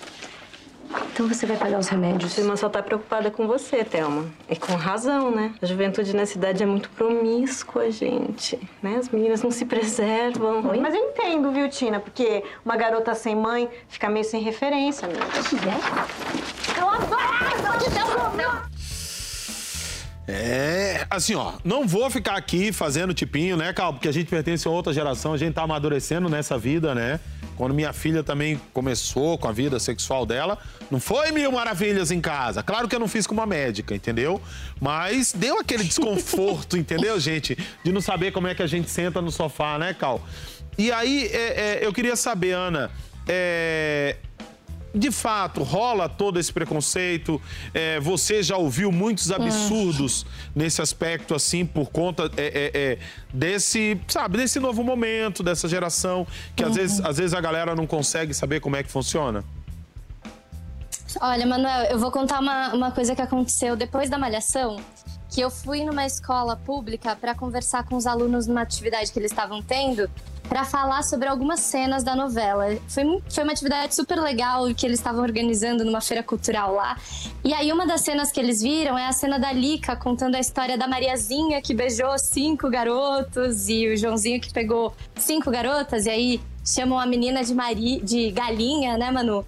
[1.11, 2.31] Então você vai pagar os remédios?
[2.31, 4.25] Sua irmã só tá preocupada com você, Thelma.
[4.49, 5.53] E com razão, né?
[5.61, 8.57] A juventude nessa cidade é muito promíscua, gente.
[8.81, 8.95] Né?
[8.97, 10.65] As meninas não se preservam.
[10.69, 10.79] Oi?
[10.79, 11.99] Mas eu entendo, viu, Tina?
[11.99, 15.25] Porque uma garota sem mãe fica meio sem referência, amiga.
[16.73, 17.27] Cala a boca!
[20.27, 23.93] É, assim, ó, não vou ficar aqui fazendo tipinho, né, Cal?
[23.93, 27.21] Porque a gente pertence a outra geração, a gente tá amadurecendo nessa vida, né?
[27.55, 30.57] Quando minha filha também começou com a vida sexual dela,
[30.91, 32.61] não foi mil maravilhas em casa.
[32.61, 34.41] Claro que eu não fiz com uma médica, entendeu?
[34.81, 37.57] Mas deu aquele desconforto, entendeu, gente?
[37.81, 40.21] De não saber como é que a gente senta no sofá, né, Cal?
[40.77, 42.91] E aí, é, é, eu queria saber, Ana,
[43.27, 44.17] é,
[44.97, 47.41] de fato, rola todo esse preconceito?
[47.73, 50.25] É, você já ouviu muitos absurdos
[50.55, 52.99] nesse aspecto, assim, por conta é, é, é,
[53.33, 56.25] desse, sabe, desse novo momento, dessa geração,
[56.55, 59.43] que às, vezes, às vezes a galera não consegue saber como é que funciona?
[61.21, 64.77] Olha, Manuel, eu vou contar uma, uma coisa que aconteceu depois da malhação.
[65.29, 69.31] Que eu fui numa escola pública para conversar com os alunos numa atividade que eles
[69.31, 70.09] estavam tendo,
[70.47, 72.77] para falar sobre algumas cenas da novela.
[72.87, 76.97] Foi, foi uma atividade super legal que eles estavam organizando numa feira cultural lá.
[77.43, 80.39] E aí, uma das cenas que eles viram é a cena da Lica contando a
[80.39, 86.05] história da Mariazinha que beijou cinco garotos e o Joãozinho que pegou cinco garotas.
[86.05, 89.45] E aí chamam a menina de, Mari, de galinha, né, Manu?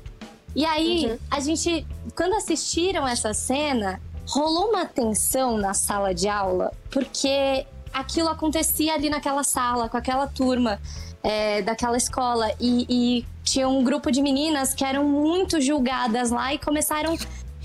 [0.55, 6.71] E aí, a gente, quando assistiram essa cena, rolou uma tensão na sala de aula,
[6.91, 10.80] porque aquilo acontecia ali naquela sala, com aquela turma
[11.23, 12.51] é, daquela escola.
[12.59, 17.17] E, e tinha um grupo de meninas que eram muito julgadas lá e começaram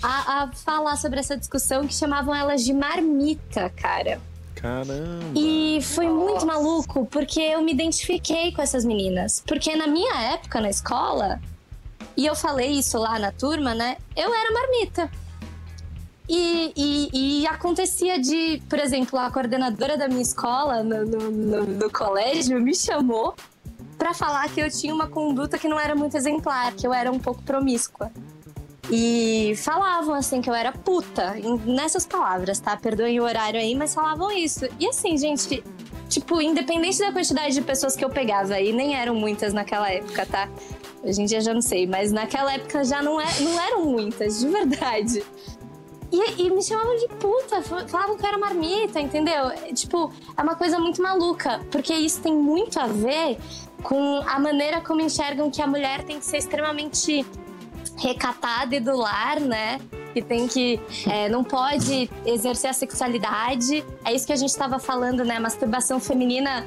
[0.03, 4.19] a, a falar sobre essa discussão que chamavam elas de marmita, cara.
[4.55, 4.95] Caramba!
[5.35, 9.43] E foi muito maluco, porque eu me identifiquei com essas meninas.
[9.47, 11.39] Porque na minha época na escola,
[12.17, 13.99] e eu falei isso lá na turma, né?
[14.17, 15.24] Eu era marmita.
[16.29, 21.67] E, e- e acontecia de, por exemplo, a coordenadora da minha escola, no, no- no-
[21.67, 23.35] no colégio, me chamou
[23.99, 27.13] pra falar que eu tinha uma conduta que não era muito exemplar, que eu era
[27.13, 28.11] um pouco promíscua.
[28.91, 32.77] E falavam assim que eu era puta, nessas palavras, tá?
[32.77, 34.67] Perdoem o horário aí, mas falavam isso.
[34.79, 35.65] E assim, gente,
[36.09, 40.27] tipo, independente da quantidade de pessoas que eu pegava, e nem eram muitas naquela época,
[40.27, 40.49] tá?
[41.03, 44.41] Hoje em dia já não sei, mas naquela época já não, é, não eram muitas,
[44.41, 45.23] de verdade.
[46.17, 49.49] E, e me chamavam de puta, fa- falavam que eu era marmita, entendeu?
[49.49, 53.37] É, Tipo, é uma coisa muito maluca, porque isso tem muito a ver
[53.83, 57.27] com a maneira como enxergam que a mulher tem que ser extremamente
[57.99, 59.81] recatada e do lar, né?
[60.15, 60.81] Que tem que.
[61.11, 63.85] é, não pode exercer a sexualidade.
[64.05, 65.41] É isso que a gente estava falando, né?
[65.41, 66.65] Masturbação feminina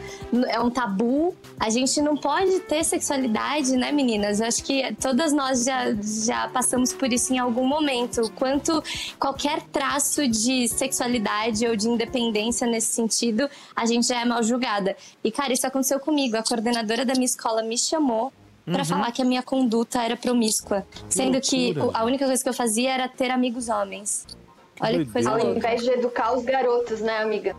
[0.50, 1.34] é um tabu.
[1.58, 4.42] A gente não pode ter sexualidade, né, meninas?
[4.42, 8.30] Eu acho que todas nós já, já passamos por isso em algum momento.
[8.36, 8.84] Quanto
[9.18, 14.96] qualquer traço de sexualidade ou de independência nesse sentido, a gente já é mal julgada.
[15.24, 16.36] E, cara, isso aconteceu comigo.
[16.36, 18.34] A coordenadora da minha escola me chamou
[18.72, 20.86] pra falar que a minha conduta era promíscua.
[21.10, 21.86] sendo que loucura.
[21.88, 24.26] o- a única coisa que eu fazia era ter amigos homens.
[24.80, 25.58] Olha que coisa Ao louca.
[25.58, 27.56] invés de educar os garotos, né, amiga?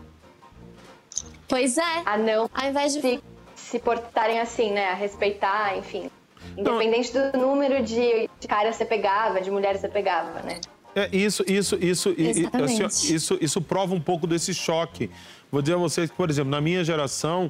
[1.47, 2.01] Pois é.
[2.05, 3.01] A não Ao invés de.
[3.01, 3.21] se,
[3.55, 4.89] se portarem assim, né?
[4.89, 6.09] A respeitar, enfim.
[6.57, 10.59] Independente do número de, de caras que você pegava, de mulheres que você pegava, né?
[10.95, 12.83] É, isso, isso, isso, e, Exatamente.
[12.83, 15.09] assim, ó, isso, isso prova um pouco desse choque.
[15.51, 17.49] Vou dizer a vocês que, por exemplo, na minha geração,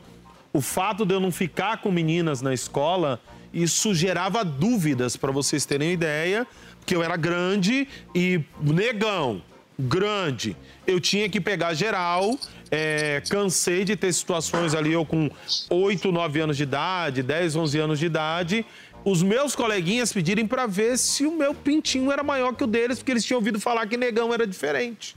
[0.54, 3.20] o fato de eu não ficar com meninas na escola,
[3.54, 6.46] isso gerava dúvidas, para vocês terem ideia,
[6.80, 9.42] porque eu era grande e negão,
[9.78, 10.56] grande.
[10.86, 12.38] Eu tinha que pegar geral.
[12.72, 15.30] É, cansei de ter situações ali, eu com
[15.72, 18.64] 8, 9 anos de idade, 10, 11 anos de idade,
[19.04, 23.00] os meus coleguinhas pedirem para ver se o meu pintinho era maior que o deles,
[23.00, 25.16] porque eles tinham ouvido falar que negão era diferente.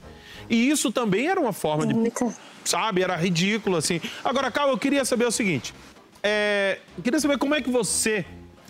[0.49, 1.93] E isso também era uma forma de.
[2.63, 3.03] Sabe?
[3.03, 3.99] Era ridículo, assim.
[4.23, 5.73] Agora, Cal, eu queria saber o seguinte.
[6.23, 8.25] É, queria saber como é que você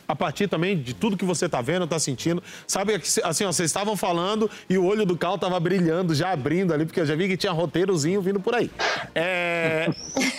[0.07, 2.43] a partir também de tudo que você está vendo, está sentindo.
[2.67, 6.73] Sabe, assim, ó, vocês estavam falando e o olho do Cal estava brilhando, já abrindo
[6.73, 8.69] ali, porque eu já vi que tinha roteirozinho vindo por aí.
[9.15, 9.89] É,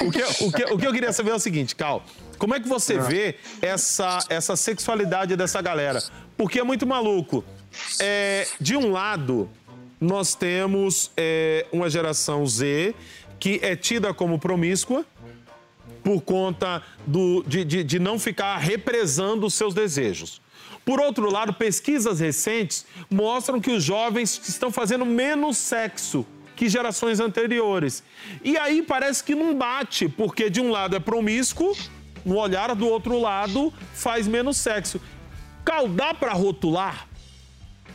[0.01, 2.05] o, que, o, que, o que eu queria saber é o seguinte, Cal,
[2.39, 6.03] como é que você vê essa, essa sexualidade dessa galera?
[6.37, 7.45] Porque é muito maluco.
[8.01, 9.49] É, de um lado,
[10.01, 12.95] nós temos é, uma geração Z
[13.39, 15.05] que é tida como promíscua,
[16.05, 20.41] por conta do, de, de, de não ficar represando os seus desejos.
[20.85, 27.19] Por outro lado, pesquisas recentes mostram que os jovens estão fazendo menos sexo que gerações
[27.19, 28.05] anteriores.
[28.45, 31.77] E aí parece que não bate, porque de um lado é promíscuo,
[32.25, 35.01] no olhar do outro lado faz menos sexo.
[35.65, 37.09] Cal, dá para rotular?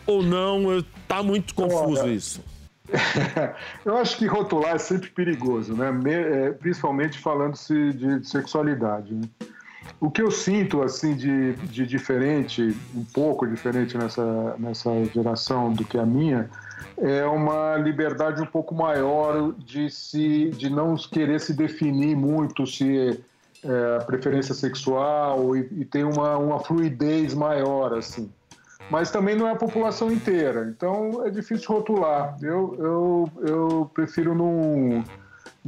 [0.06, 0.84] Ou não?
[1.08, 2.44] Tá muito confuso isso.
[3.86, 5.90] Eu acho que rotular é sempre perigoso, né?
[6.06, 9.14] É, principalmente falando-se de sexualidade.
[9.14, 9.24] Né?
[10.00, 15.84] O que eu sinto assim de, de diferente, um pouco diferente nessa, nessa geração do
[15.84, 16.50] que a minha,
[16.98, 23.22] é uma liberdade um pouco maior de se de não querer se definir muito se
[23.64, 28.32] é preferência sexual e, e ter uma, uma fluidez maior assim
[28.90, 30.68] mas também não é a população inteira.
[30.76, 32.38] Então é difícil rotular.
[32.42, 35.04] Eu, eu, eu prefiro não,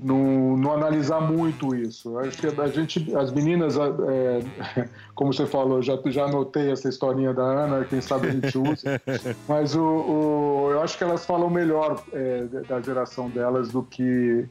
[0.01, 2.17] não, não analisar muito isso.
[2.19, 7.33] Acho que a gente, as meninas, é, como você falou, já, já anotei essa historinha
[7.33, 9.01] da Ana, quem sabe a gente usa,
[9.47, 14.47] mas o, o eu acho que elas falam melhor é, da geração delas do que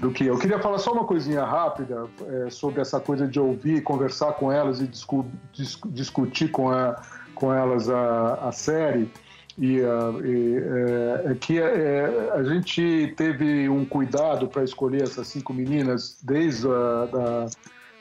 [0.00, 0.36] do que eu.
[0.36, 4.80] queria falar só uma coisinha rápida é, sobre essa coisa de ouvir, conversar com elas
[4.80, 7.00] e discu discu discutir com a
[7.34, 9.10] com elas a, a série
[9.58, 15.52] e, e é, é que é, a gente teve um cuidado para escolher essas cinco
[15.52, 17.46] meninas desde a da,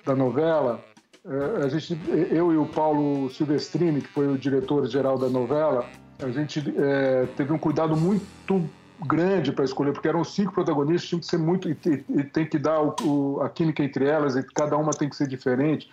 [0.05, 0.83] da novela.
[1.25, 1.99] É, a gente,
[2.31, 5.85] eu e o Paulo Silvestrini, que foi o diretor geral da novela,
[6.19, 8.63] a gente é, teve um cuidado muito
[9.05, 11.77] grande para escolher, porque eram cinco protagonistas, tinha que ser muito e,
[12.09, 15.15] e tem que dar o, o, a química entre elas e cada uma tem que
[15.15, 15.89] ser diferente.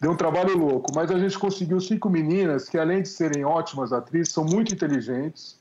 [0.00, 3.92] Deu um trabalho louco, mas a gente conseguiu cinco meninas que, além de serem ótimas
[3.92, 5.58] atrizes, são muito inteligentes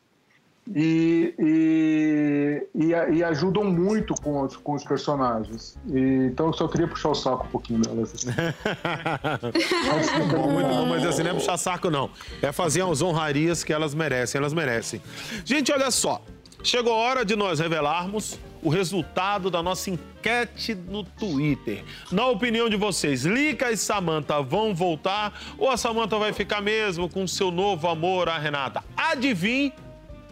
[0.76, 5.76] e, e, e, e ajudam muito com os, com os personagens.
[5.88, 8.14] E, então, eu só queria puxar o saco um pouquinho delas.
[8.14, 8.28] Assim.
[10.20, 12.12] muito bom, muito bom, mas assim, não é puxar saco, não.
[12.40, 15.02] É fazer as honrarias que elas merecem, elas merecem.
[15.44, 16.22] Gente, olha só.
[16.64, 21.84] Chegou a hora de nós revelarmos o resultado da nossa enquete no Twitter.
[22.12, 27.10] Na opinião de vocês, Lica e Samantha vão voltar ou a Samantha vai ficar mesmo
[27.10, 28.84] com seu novo amor, a Renata?
[28.96, 29.74] Adivinhe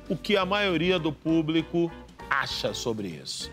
[0.09, 1.91] o que a maioria do público
[2.29, 3.51] acha sobre isso.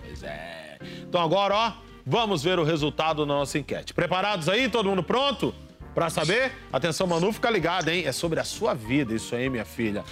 [0.00, 0.78] Pois é.
[1.02, 1.72] Então agora, ó,
[2.04, 3.94] vamos ver o resultado da nossa enquete.
[3.94, 4.68] Preparados aí?
[4.68, 5.54] Todo mundo pronto?
[5.94, 6.52] Para saber?
[6.72, 8.04] Atenção, Manu, fica ligado, hein?
[8.04, 10.04] É sobre a sua vida isso aí, minha filha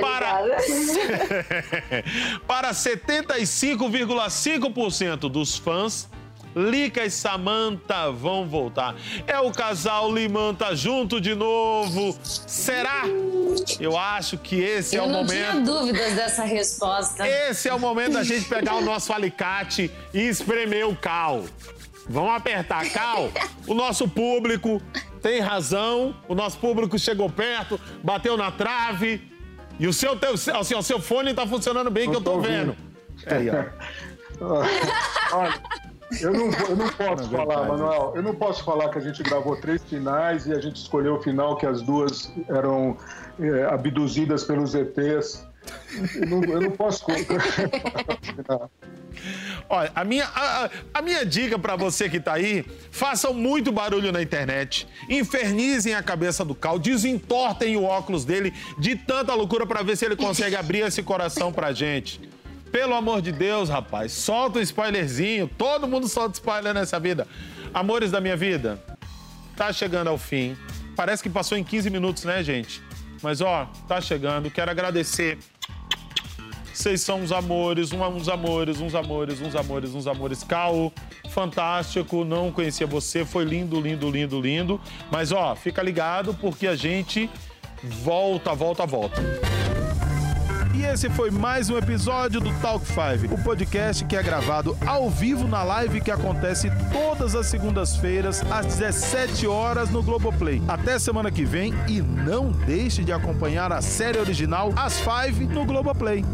[0.00, 0.46] para...
[2.46, 6.08] para 75,5% dos fãs,
[6.54, 8.96] Lica e Samantha vão voltar.
[9.26, 12.18] É o casal Limanta tá junto de novo.
[12.22, 13.04] Será?
[13.78, 15.32] Eu acho que esse Eu é o momento.
[15.32, 17.26] Eu não tinha dúvidas dessa resposta.
[17.26, 21.44] Esse é o momento da gente pegar o nosso alicate e espremer o cal.
[22.08, 23.30] Vamos apertar cal.
[23.66, 24.82] O nosso público
[25.22, 26.16] tem razão.
[26.26, 29.30] O nosso público chegou perto, bateu na trave.
[29.80, 30.12] E o seu,
[30.60, 32.76] assim, o seu fone tá funcionando bem, que eu tô, tô vendo.
[33.24, 34.62] É aí, ó.
[35.32, 35.54] Olha,
[36.20, 39.22] eu não, eu não posso é falar, Manuel, eu não posso falar que a gente
[39.22, 42.94] gravou três finais e a gente escolheu o final que as duas eram
[43.40, 45.48] é, abduzidas pelos ETs.
[46.14, 47.04] Eu não, eu não posso.
[49.68, 54.10] Olha, a minha, a, a minha dica para você que tá aí, façam muito barulho
[54.10, 59.82] na internet, infernizem a cabeça do Cal, desentortem o óculos dele de tanta loucura para
[59.82, 62.20] ver se ele consegue abrir esse coração pra gente.
[62.72, 65.48] Pelo amor de Deus, rapaz, solta um spoilerzinho.
[65.48, 67.26] Todo mundo solta spoiler nessa vida.
[67.74, 68.80] Amores da minha vida,
[69.56, 70.56] tá chegando ao fim.
[70.94, 72.82] Parece que passou em 15 minutos, né, gente?
[73.22, 74.50] Mas ó, tá chegando.
[74.50, 75.38] Quero agradecer
[76.72, 80.44] vocês são uns amores, uns amores, uns amores, uns amores, uns amores.
[80.44, 80.92] Cal,
[81.28, 84.80] fantástico, não conhecia você, foi lindo, lindo, lindo, lindo.
[85.10, 87.28] Mas ó, fica ligado porque a gente
[87.82, 89.20] volta, volta, volta.
[90.72, 95.10] E esse foi mais um episódio do Talk 5, o podcast que é gravado ao
[95.10, 100.62] vivo na live que acontece todas as segundas-feiras às 17 horas no Globoplay.
[100.68, 105.64] Até semana que vem e não deixe de acompanhar a série original As 5 no
[105.64, 106.24] Globoplay.